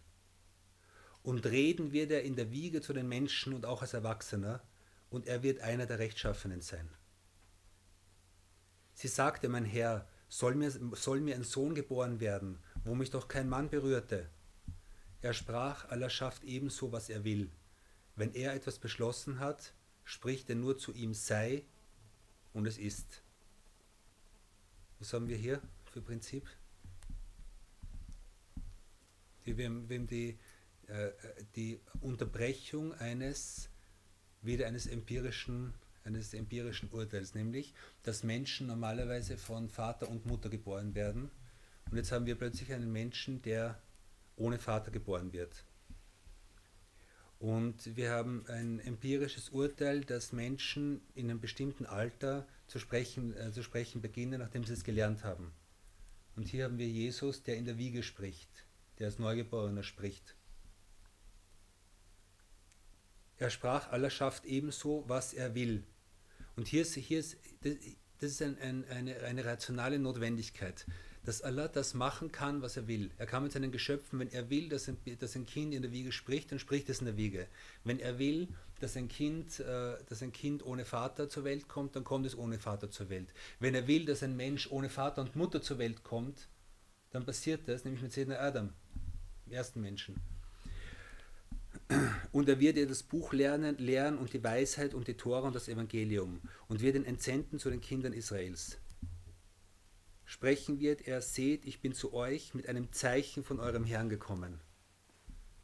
Und 1.23 1.47
reden 1.47 1.93
wird 1.93 2.11
er 2.11 2.23
in 2.23 2.37
der 2.37 2.51
Wiege 2.51 2.81
zu 2.81 2.93
den 2.93 3.09
Menschen 3.09 3.53
und 3.53 3.67
auch 3.67 3.83
als 3.83 3.95
Erwachsener, 3.95 4.63
und 5.11 5.27
er 5.27 5.43
wird 5.43 5.61
einer 5.61 5.87
der 5.87 5.99
Rechtschaffenen 5.99 6.61
sein. 6.61 6.89
Sie 8.95 9.09
sagte, 9.09 9.49
mein 9.49 9.65
Herr, 9.65 10.07
soll 10.29 10.55
mir, 10.55 10.71
soll 10.71 11.21
mir 11.21 11.35
ein 11.35 11.43
Sohn 11.43 11.75
geboren 11.75 12.21
werden, 12.21 12.59
wo 12.85 12.95
mich 12.95 13.11
doch 13.11 13.29
kein 13.29 13.49
Mann 13.49 13.69
berührte. 13.69 14.29
Er 15.21 15.35
sprach, 15.35 15.89
Allah 15.91 16.09
schafft 16.09 16.45
ebenso, 16.45 16.93
was 16.93 17.11
er 17.11 17.25
will. 17.25 17.51
Wenn 18.15 18.35
er 18.35 18.55
etwas 18.55 18.79
beschlossen 18.79 19.41
hat, 19.41 19.75
spricht 20.05 20.49
er 20.49 20.57
nur 20.57 20.79
zu 20.79 20.93
ihm 20.93 21.15
sei 21.15 21.65
und 22.53 22.67
es 22.67 22.79
ist. 22.79 23.23
Was 24.99 25.13
haben 25.13 25.29
wir 25.29 25.37
hier 25.37 25.61
für 25.85 26.01
Prinzip? 26.01 26.49
Die, 29.51 29.59
wir, 29.59 29.89
wir 29.89 29.99
die, 30.01 30.39
äh, 30.87 31.11
die 31.57 31.81
Unterbrechung 32.01 32.95
eines 32.95 33.69
wieder 34.43 34.67
eines 34.67 34.87
empirischen, 34.87 35.75
eines 36.05 36.33
empirischen 36.35 36.91
Urteils, 36.91 37.35
nämlich, 37.35 37.75
dass 38.03 38.23
Menschen 38.23 38.67
normalerweise 38.67 39.37
von 39.37 39.69
Vater 39.69 40.09
und 40.09 40.27
Mutter 40.27 40.49
geboren 40.49 40.95
werden. 40.95 41.31
Und 41.91 41.97
jetzt 41.97 42.13
haben 42.13 42.27
wir 42.27 42.37
plötzlich 42.37 42.73
einen 42.73 42.93
Menschen, 42.93 43.43
der 43.43 43.81
ohne 44.37 44.59
Vater 44.59 44.91
geboren 44.91 45.33
wird. 45.33 45.65
Und 47.39 47.97
wir 47.97 48.11
haben 48.11 48.45
ein 48.49 48.81
empirisches 48.81 49.49
Urteil, 49.49 50.03
dass 50.03 50.33
Menschen 50.33 51.01
in 51.15 51.31
einem 51.31 51.41
bestimmten 51.41 51.87
Alter 51.87 52.47
zu 52.67 52.79
sprechen, 52.79 53.35
äh, 53.35 53.51
zu 53.51 53.63
sprechen 53.63 54.03
beginnen, 54.03 54.41
nachdem 54.41 54.65
sie 54.65 54.75
es 54.75 54.85
gelernt 54.85 55.25
haben. 55.25 55.53
Und 56.37 56.49
hier 56.49 56.65
haben 56.65 56.79
wir 56.79 56.89
Jesus, 56.89 57.43
der 57.43 57.57
in 57.57 57.65
der 57.65 57.79
Wiege 57.79 58.03
spricht, 58.03 58.67
der 59.01 59.09
als 59.09 59.19
Neugeborener 59.19 59.83
spricht. 59.83 60.37
Er 63.39 63.51
sprach, 63.51 63.91
Allah 63.91 64.11
schafft 64.11 64.45
ebenso, 64.45 65.05
was 65.09 65.33
er 65.35 65.55
will. 65.55 65.83
Und 66.55 66.69
hier 66.69 66.83
ist, 66.83 66.95
hier 66.95 67.19
ist 67.19 67.39
das 67.63 68.31
ist 68.33 68.43
ein, 68.43 68.59
ein, 68.59 68.85
eine, 68.89 69.17
eine 69.23 69.45
rationale 69.45 69.99
Notwendigkeit 69.99 70.87
dass 71.25 71.43
Allah 71.43 71.69
das 71.69 71.95
machen 71.95 72.33
kann, 72.33 72.63
was 72.63 72.77
er 72.77 72.89
will. 72.89 73.11
Er 73.19 73.27
kann 73.27 73.43
mit 73.43 73.53
seinen 73.53 73.73
Geschöpfen, 73.73 74.19
wenn 74.19 74.33
er 74.33 74.49
will, 74.49 74.69
dass 74.69 74.89
ein, 74.89 74.97
dass 75.19 75.37
ein 75.37 75.47
Kind 75.47 75.75
in 75.75 75.83
der 75.83 75.93
Wiege 75.93 76.13
spricht, 76.13 76.51
dann 76.51 76.59
spricht 76.59 76.89
es 76.89 77.01
in 77.01 77.07
der 77.07 77.17
Wiege. 77.17 77.47
Wenn 77.85 78.01
er 78.01 78.19
will, 78.19 78.49
dass 78.81 78.97
ein, 78.97 79.09
kind, 79.09 79.61
äh, 79.61 79.97
dass 80.09 80.23
ein 80.23 80.33
Kind 80.33 80.65
ohne 80.65 80.85
Vater 80.85 81.29
zur 81.29 81.45
Welt 81.45 81.69
kommt, 81.69 81.95
dann 81.95 82.05
kommt 82.05 82.27
es 82.27 82.37
ohne 82.37 82.59
Vater 82.59 82.91
zur 82.91 83.11
Welt. 83.11 83.33
Wenn 83.59 83.75
er 83.75 83.87
will, 83.87 84.07
dass 84.07 84.23
ein 84.23 84.37
Mensch 84.37 84.71
ohne 84.71 84.89
Vater 84.89 85.21
und 85.21 85.37
Mutter 85.37 85.61
zur 85.61 85.79
Welt 85.79 86.03
kommt, 86.03 86.49
dann 87.11 87.27
passiert 87.27 87.69
das, 87.69 87.85
nämlich 87.85 88.03
mit 88.03 88.13
Sedna 88.13 88.39
Adam, 88.39 88.73
ersten 89.53 89.81
Menschen. 89.81 90.17
Und 92.33 92.49
er 92.49 92.61
wird 92.61 92.77
ihr 92.77 92.87
das 92.87 93.03
Buch 93.03 93.33
lernen, 93.33 93.77
lehren 93.79 94.19
und 94.19 94.33
die 94.33 94.43
Weisheit 94.43 94.95
und 94.95 95.09
die 95.09 95.15
Tora 95.15 95.47
und 95.49 95.57
das 95.57 95.69
Evangelium 95.69 96.41
und 96.69 96.81
wird 96.81 96.97
ihn 96.97 97.05
entsenden 97.05 97.59
zu 97.59 97.71
den 97.71 97.81
Kindern 97.81 98.13
Israels 98.13 98.79
sprechen 100.31 100.79
wird, 100.79 101.09
er 101.09 101.23
seht, 101.23 101.67
ich 101.67 101.81
bin 101.81 101.93
zu 101.93 102.15
euch 102.15 102.55
mit 102.55 102.69
einem 102.69 102.93
Zeichen 102.93 103.43
von 103.43 103.59
eurem 103.59 103.85
Herrn 103.85 104.09
gekommen. 104.09 104.61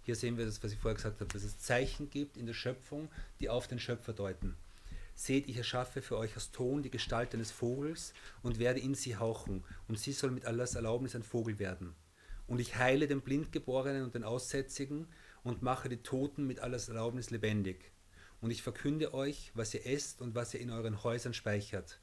Hier 0.03 0.17
sehen 0.17 0.37
wir 0.39 0.45
das, 0.45 0.61
was 0.65 0.73
ich 0.73 0.79
vorher 0.79 0.97
gesagt 0.97 1.21
habe, 1.21 1.33
dass 1.33 1.45
es 1.45 1.61
Zeichen 1.61 2.11
gibt 2.11 2.37
in 2.37 2.47
der 2.47 2.53
Schöpfung, 2.53 3.09
die 3.39 3.49
auf 3.49 3.69
den 3.69 3.79
Schöpfer 3.79 4.13
deuten. 4.13 4.57
Seht, 5.15 5.49
ich 5.49 5.57
erschaffe 5.57 6.03
für 6.03 6.17
euch 6.17 6.37
aus 6.37 6.51
Ton 6.51 6.83
die 6.83 6.91
Gestalt 6.91 7.33
eines 7.33 7.53
Vogels 7.53 8.13
und 8.43 8.59
werde 8.59 8.81
in 8.81 8.97
sie 8.97 9.17
hauchen, 9.17 9.63
und 9.87 10.01
sie 10.01 10.13
soll 10.13 10.33
mit 10.33 10.47
Allahs 10.47 10.75
Erlaubnis 10.75 11.15
ein 11.15 11.23
Vogel 11.23 11.61
werden. 11.61 11.95
Und 12.47 12.61
ich 12.61 12.77
heile 12.77 13.09
den 13.09 13.23
Blindgeborenen 13.23 14.05
und 14.05 14.15
den 14.15 14.25
Aussätzigen 14.25 15.09
und 15.43 15.63
mache 15.63 15.89
die 15.89 16.03
Toten 16.03 16.47
mit 16.47 16.61
Allahs 16.61 16.89
Erlaubnis 16.89 17.31
lebendig. 17.31 17.93
Und 18.41 18.51
ich 18.51 18.63
verkünde 18.63 19.15
euch, 19.15 19.51
was 19.55 19.75
ihr 19.75 19.87
esst 19.87 20.21
und 20.21 20.35
was 20.35 20.55
ihr 20.55 20.61
in 20.61 20.71
euren 20.71 21.03
Häusern 21.03 21.35
speichert. 21.35 22.01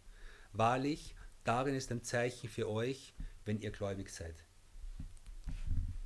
Wahrlich, 0.51 1.15
Darin 1.43 1.75
ist 1.75 1.91
ein 1.91 2.03
Zeichen 2.03 2.49
für 2.49 2.69
euch, 2.69 3.13
wenn 3.43 3.59
ihr 3.59 3.71
gläubig 3.71 4.09
seid. 4.09 4.35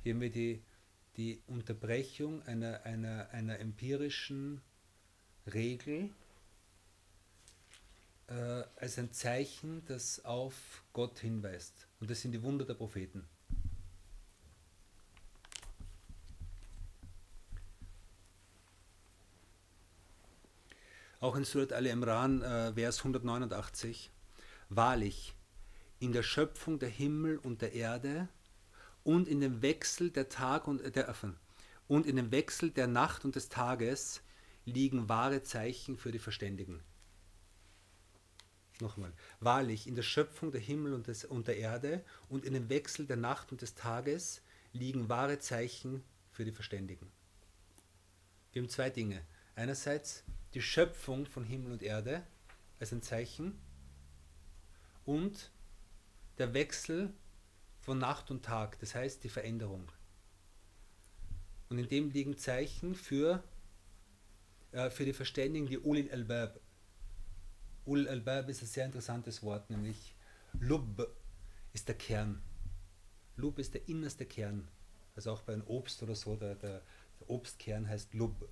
Hier 0.02 0.14
haben 0.14 0.20
wir 0.20 0.32
die, 0.32 0.62
die 1.16 1.40
Unterbrechung 1.46 2.42
einer, 2.42 2.82
einer, 2.82 3.30
einer 3.30 3.60
empirischen 3.60 4.60
Regel 5.46 6.10
äh, 8.26 8.64
als 8.76 8.98
ein 8.98 9.12
Zeichen, 9.12 9.84
das 9.86 10.24
auf 10.24 10.82
Gott 10.92 11.20
hinweist. 11.20 11.86
Und 12.00 12.10
das 12.10 12.20
sind 12.20 12.32
die 12.32 12.42
Wunder 12.42 12.64
der 12.64 12.74
Propheten. 12.74 13.28
Auch 21.20 21.36
in 21.36 21.44
Surat 21.44 21.72
al-Imran, 21.72 22.42
äh, 22.42 22.72
Vers 22.74 22.98
189. 22.98 24.10
Wahrlich, 24.68 25.34
in 25.98 26.12
der 26.12 26.22
Schöpfung 26.22 26.78
der 26.78 26.88
Himmel 26.88 27.38
und 27.38 27.60
der 27.60 27.72
Erde 27.72 28.28
und 29.02 29.26
in 29.26 29.40
dem 29.40 29.62
Wechsel 29.62 30.10
der 30.10 30.28
Tag 30.28 30.68
und 30.68 30.94
der 30.94 31.14
und 31.88 32.06
in 32.06 32.16
dem 32.16 32.30
Wechsel 32.30 32.70
der 32.70 32.86
Nacht 32.86 33.24
und 33.24 33.34
des 33.34 33.48
Tages 33.48 34.22
liegen 34.64 35.08
wahre 35.08 35.42
Zeichen 35.42 35.96
für 35.96 36.12
die 36.12 36.18
Verständigen. 36.18 36.82
Nochmal. 38.80 39.12
Wahrlich, 39.40 39.88
in 39.88 39.96
der 39.96 40.02
Schöpfung 40.02 40.52
der 40.52 40.60
Himmel 40.60 40.92
und, 40.92 41.08
des, 41.08 41.24
und 41.24 41.48
der 41.48 41.56
Erde 41.56 42.04
und 42.28 42.44
in 42.44 42.52
dem 42.52 42.68
Wechsel 42.68 43.06
der 43.06 43.16
Nacht 43.16 43.50
und 43.50 43.62
des 43.62 43.74
Tages 43.74 44.42
liegen 44.72 45.08
wahre 45.08 45.40
Zeichen 45.40 46.04
für 46.30 46.44
die 46.44 46.52
Verständigen. 46.52 47.10
Wir 48.52 48.62
haben 48.62 48.68
zwei 48.68 48.90
Dinge. 48.90 49.24
Einerseits 49.56 50.22
die 50.54 50.62
Schöpfung 50.62 51.26
von 51.26 51.44
Himmel 51.44 51.72
und 51.72 51.82
Erde 51.82 52.26
als 52.80 52.92
ein 52.92 53.02
Zeichen 53.02 53.58
und 55.04 55.50
der 56.38 56.54
Wechsel 56.54 57.12
von 57.80 57.98
Nacht 57.98 58.30
und 58.30 58.44
Tag, 58.44 58.78
das 58.80 58.94
heißt 58.94 59.24
die 59.24 59.28
Veränderung. 59.28 59.90
Und 61.68 61.78
in 61.78 61.88
dem 61.88 62.10
liegen 62.10 62.36
Zeichen 62.36 62.94
für, 62.94 63.42
äh, 64.72 64.90
für 64.90 65.04
die 65.04 65.12
Verständigen, 65.12 65.66
die 65.66 65.78
Ulil 65.78 66.10
Albab. 66.10 66.60
Ulil 67.84 68.08
Albab 68.08 68.48
ist 68.48 68.62
ein 68.62 68.66
sehr 68.66 68.86
interessantes 68.86 69.42
Wort, 69.42 69.68
nämlich 69.70 70.14
Lub 70.60 71.10
ist 71.72 71.88
der 71.88 71.96
Kern. 71.96 72.42
Lub 73.36 73.58
ist 73.58 73.74
der 73.74 73.88
innerste 73.88 74.26
Kern. 74.26 74.68
Also 75.14 75.32
auch 75.32 75.42
bei 75.42 75.52
einem 75.52 75.66
Obst 75.66 76.02
oder 76.02 76.14
so, 76.14 76.36
der, 76.36 76.54
der, 76.54 76.82
der 77.20 77.30
Obstkern 77.30 77.88
heißt 77.88 78.14
Lub. 78.14 78.48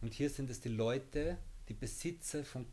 Und 0.00 0.14
hier 0.14 0.30
sind 0.30 0.50
es 0.50 0.60
die 0.60 0.68
Leute, 0.68 1.38
die 1.68 1.74
Besitzer 1.74 2.44
von, 2.44 2.66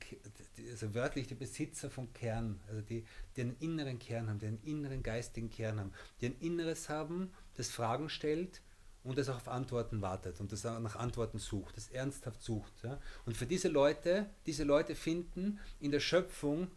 also 0.71 0.93
wörtlich 0.93 1.27
die 1.27 1.35
Besitzer 1.35 1.89
vom 1.89 2.13
Kern, 2.13 2.59
also 2.67 2.81
die, 2.81 3.03
die 3.35 3.41
einen 3.41 3.57
inneren 3.59 3.99
Kern 3.99 4.29
haben, 4.29 4.39
die 4.39 4.47
einen 4.47 4.63
inneren 4.63 5.03
geistigen 5.03 5.49
Kern 5.49 5.79
haben, 5.79 5.93
die 6.21 6.27
ein 6.27 6.39
Inneres 6.39 6.87
haben, 6.87 7.31
das 7.55 7.69
Fragen 7.69 8.09
stellt 8.09 8.61
und 9.03 9.17
das 9.17 9.29
auch 9.29 9.35
auf 9.35 9.47
Antworten 9.47 10.01
wartet 10.01 10.39
und 10.39 10.51
das 10.51 10.63
nach 10.63 10.95
Antworten 10.95 11.39
sucht, 11.39 11.77
das 11.77 11.89
ernsthaft 11.89 12.41
sucht. 12.41 12.73
Ja. 12.83 12.99
Und 13.25 13.35
für 13.35 13.45
diese 13.45 13.67
Leute, 13.67 14.29
diese 14.45 14.63
Leute 14.63 14.95
finden 14.95 15.59
in 15.79 15.91
der 15.91 15.99
Schöpfung 15.99 16.71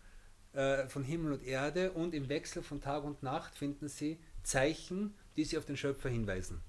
äh, 0.53 0.89
von 0.89 1.05
Himmel 1.05 1.33
und 1.33 1.43
Erde 1.45 1.93
und 1.93 2.15
im 2.15 2.29
Wechsel 2.29 2.63
von 2.63 2.81
Tag 2.81 3.05
und 3.05 3.23
Nacht 3.23 3.55
finden 3.55 3.89
sie 3.89 4.19
Zeichen, 4.43 5.15
die 5.37 5.45
sie 5.45 5.57
auf 5.57 5.67
den 5.67 5.77
Schöpfer 5.77 6.09
hinweisen. 6.09 6.61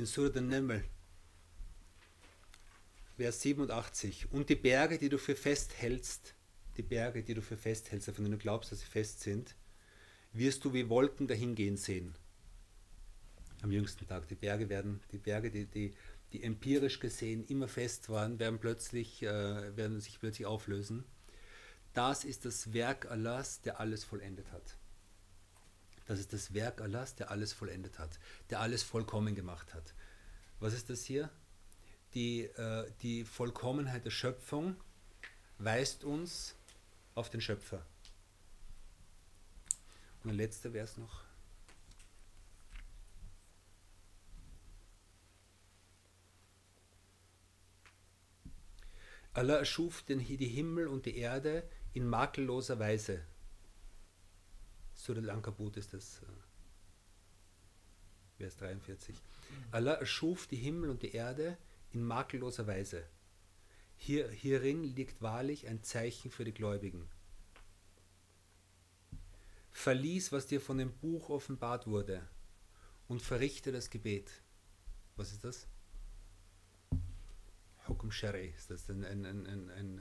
In 0.00 0.06
Surat 0.06 0.34
al-Naml, 0.34 0.82
Vers 3.18 3.42
87. 3.42 4.32
Und 4.32 4.48
die 4.48 4.56
Berge, 4.56 4.96
die 4.96 5.10
du 5.10 5.18
für 5.18 5.36
fest 5.36 5.74
hältst, 5.76 6.34
die 6.78 6.82
Berge, 6.82 7.22
die 7.22 7.34
du 7.34 7.42
für 7.42 7.58
fest 7.58 7.92
hältst, 7.92 8.06
von 8.06 8.24
denen 8.24 8.32
du 8.32 8.38
glaubst, 8.38 8.72
dass 8.72 8.80
sie 8.80 8.86
fest 8.86 9.20
sind, 9.20 9.54
wirst 10.32 10.64
du 10.64 10.72
wie 10.72 10.88
Wolken 10.88 11.28
dahingehen 11.28 11.76
sehen. 11.76 12.14
Am 13.60 13.70
jüngsten 13.70 14.06
Tag. 14.06 14.26
Die 14.28 14.36
Berge 14.36 14.70
werden, 14.70 15.00
die 15.12 15.18
Berge, 15.18 15.50
die, 15.50 15.66
die, 15.66 15.92
die 16.32 16.42
empirisch 16.44 16.98
gesehen 16.98 17.44
immer 17.44 17.68
fest 17.68 18.08
waren, 18.08 18.38
werden 18.38 18.58
plötzlich, 18.58 19.22
äh, 19.22 19.76
werden 19.76 20.00
sich 20.00 20.18
plötzlich 20.18 20.46
auflösen. 20.46 21.04
Das 21.92 22.24
ist 22.24 22.46
das 22.46 22.72
Werk 22.72 23.10
Allahs, 23.10 23.60
der 23.60 23.80
alles 23.80 24.04
vollendet 24.04 24.50
hat. 24.50 24.78
Das 26.10 26.18
ist 26.18 26.32
das 26.32 26.54
Werk 26.54 26.80
Allahs, 26.80 27.14
der 27.14 27.30
alles 27.30 27.52
vollendet 27.52 28.00
hat, 28.00 28.18
der 28.50 28.58
alles 28.58 28.82
vollkommen 28.82 29.36
gemacht 29.36 29.72
hat. 29.74 29.94
Was 30.58 30.74
ist 30.74 30.90
das 30.90 31.04
hier? 31.04 31.30
Die, 32.14 32.46
äh, 32.46 32.90
die 33.02 33.24
Vollkommenheit 33.24 34.04
der 34.04 34.10
Schöpfung 34.10 34.74
weist 35.58 36.02
uns 36.02 36.56
auf 37.14 37.30
den 37.30 37.40
Schöpfer. 37.40 37.86
Und 40.24 40.30
ein 40.30 40.36
letzter 40.36 40.72
Vers 40.72 40.96
noch. 40.96 41.22
Allah 49.32 49.58
erschuf 49.58 50.02
den, 50.02 50.18
die 50.18 50.48
Himmel 50.48 50.88
und 50.88 51.06
die 51.06 51.16
Erde 51.18 51.62
in 51.92 52.04
makelloser 52.04 52.80
Weise. 52.80 53.24
Surah 55.00 55.20
Al-Ankabut 55.20 55.78
ist 55.78 55.94
das, 55.94 56.20
äh, 56.20 56.26
Vers 58.36 58.56
43. 58.58 59.16
Allah 59.70 59.94
erschuf 59.94 60.46
die 60.46 60.56
Himmel 60.56 60.90
und 60.90 61.02
die 61.02 61.12
Erde 61.12 61.56
in 61.92 62.04
makelloser 62.04 62.66
Weise. 62.66 63.06
Hier, 63.96 64.28
hierin 64.30 64.84
liegt 64.84 65.22
wahrlich 65.22 65.68
ein 65.68 65.82
Zeichen 65.82 66.30
für 66.30 66.44
die 66.44 66.52
Gläubigen. 66.52 67.08
Verlies, 69.72 70.32
was 70.32 70.46
dir 70.46 70.60
von 70.60 70.76
dem 70.76 70.92
Buch 70.92 71.30
offenbart 71.30 71.86
wurde, 71.86 72.28
und 73.08 73.22
verrichte 73.22 73.72
das 73.72 73.88
Gebet. 73.88 74.30
Was 75.16 75.32
ist 75.32 75.44
das? 75.44 75.66
Hukum 77.90 78.12
Shari 78.12 78.54
ist 78.56 78.70
das 78.70 78.88
ein, 78.88 79.04
ein, 79.04 79.26
ein, 79.26 79.46
ein, 79.46 80.00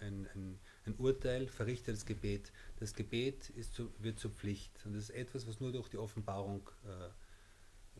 ein, 0.00 0.58
ein, 0.84 0.94
Urteil, 0.98 1.48
verrichte 1.48 1.90
das 1.90 2.04
Gebet. 2.04 2.52
Das 2.76 2.92
Gebet 2.92 3.48
ist 3.50 3.74
zu, 3.74 3.92
wird 3.98 4.20
zur 4.20 4.30
Pflicht 4.30 4.84
und 4.84 4.92
das 4.92 5.04
ist 5.04 5.10
etwas, 5.10 5.46
was 5.46 5.58
nur 5.58 5.72
durch 5.72 5.88
die 5.88 5.96
Offenbarung 5.96 6.68
äh, 6.84 7.06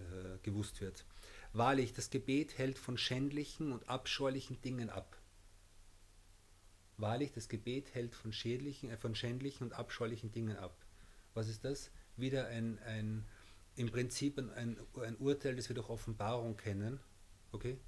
äh, 0.00 0.38
gewusst 0.42 0.82
wird. 0.82 1.06
Wahrlich, 1.54 1.94
das 1.94 2.10
Gebet 2.10 2.58
hält 2.58 2.78
von 2.78 2.98
schändlichen 2.98 3.72
und 3.72 3.88
abscheulichen 3.88 4.60
Dingen 4.60 4.90
ab. 4.90 5.16
Wahrlich, 6.98 7.32
das 7.32 7.48
Gebet 7.48 7.94
hält 7.94 8.14
von, 8.14 8.32
schädlichen, 8.32 8.90
äh, 8.90 8.98
von 8.98 9.14
schändlichen 9.14 9.64
und 9.64 9.72
abscheulichen 9.72 10.32
Dingen 10.32 10.58
ab. 10.58 10.76
Was 11.32 11.48
ist 11.48 11.64
das? 11.64 11.90
Wieder 12.16 12.48
ein, 12.48 12.78
ein 12.80 13.24
im 13.76 13.90
Prinzip 13.90 14.38
ein, 14.38 14.76
ein 15.00 15.16
Urteil, 15.16 15.56
das 15.56 15.68
wir 15.68 15.74
durch 15.74 15.88
Offenbarung 15.88 16.58
kennen. 16.58 17.00
Okay? 17.52 17.78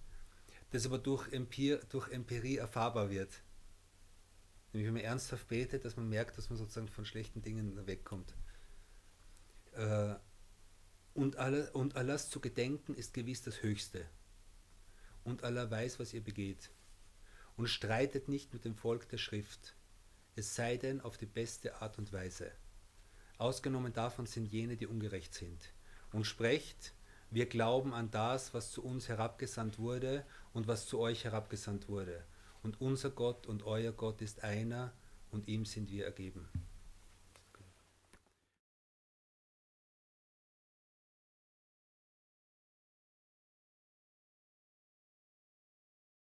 Das 0.77 0.87
aber 0.87 0.99
durch, 0.99 1.33
Empir, 1.33 1.79
durch 1.89 2.11
Empirie 2.11 2.57
erfahrbar 2.57 3.11
wird. 3.11 3.43
Nämlich 4.73 4.87
wenn 4.87 4.95
man 4.95 5.05
ernsthaft 5.05 5.49
betet, 5.49 5.85
dass 5.85 5.97
man 5.97 6.09
merkt, 6.09 6.37
dass 6.37 6.51
man 6.51 6.59
sozusagen 6.59 6.89
von 6.89 7.05
schlechten 7.07 7.43
Dingen 7.43 7.87
wegkommt. 7.87 8.35
Äh, 9.73 10.15
und, 11.15 11.37
alle, 11.37 11.73
und 11.73 11.97
Allahs 11.97 12.29
zu 12.29 12.41
gedenken 12.41 12.95
ist 12.95 13.15
gewiss 13.15 13.43
das 13.43 13.63
Höchste. 13.63 14.07
Und 15.25 15.45
Allah 15.45 15.71
weiß, 15.71 15.99
was 15.99 16.13
ihr 16.13 16.23
begeht. 16.23 16.71
Und 17.57 17.69
streitet 17.69 18.29
nicht 18.29 18.53
mit 18.53 18.65
dem 18.67 18.75
Volk 18.75 19.09
der 19.09 19.19
Schrift, 19.19 19.77
es 20.35 20.55
sei 20.55 20.77
denn 20.77 21.01
auf 21.01 21.17
die 21.17 21.25
beste 21.25 21.81
Art 21.81 21.97
und 21.97 22.13
Weise. 22.13 22.53
Ausgenommen 23.39 23.95
davon 23.95 24.27
sind 24.27 24.45
jene, 24.45 24.77
die 24.77 24.87
ungerecht 24.87 25.33
sind. 25.33 25.73
Und 26.13 26.27
sprecht, 26.27 26.93
wir 27.31 27.47
glauben 27.47 27.93
an 27.93 28.11
das, 28.11 28.55
was 28.55 28.71
zu 28.71 28.85
uns 28.85 29.09
herabgesandt 29.09 29.79
wurde 29.79 30.25
und 30.53 30.67
was 30.67 30.87
zu 30.87 30.99
euch 30.99 31.25
herabgesandt 31.25 31.89
wurde. 31.89 32.25
Und 32.63 32.81
unser 32.81 33.11
Gott 33.11 33.47
und 33.47 33.65
euer 33.65 33.93
Gott 33.93 34.23
ist 34.23 34.43
einer, 34.45 34.93
und 35.31 35.49
ihm 35.49 35.65
sind 35.65 35.91
wir 35.91 36.05
ergeben. 36.05 36.49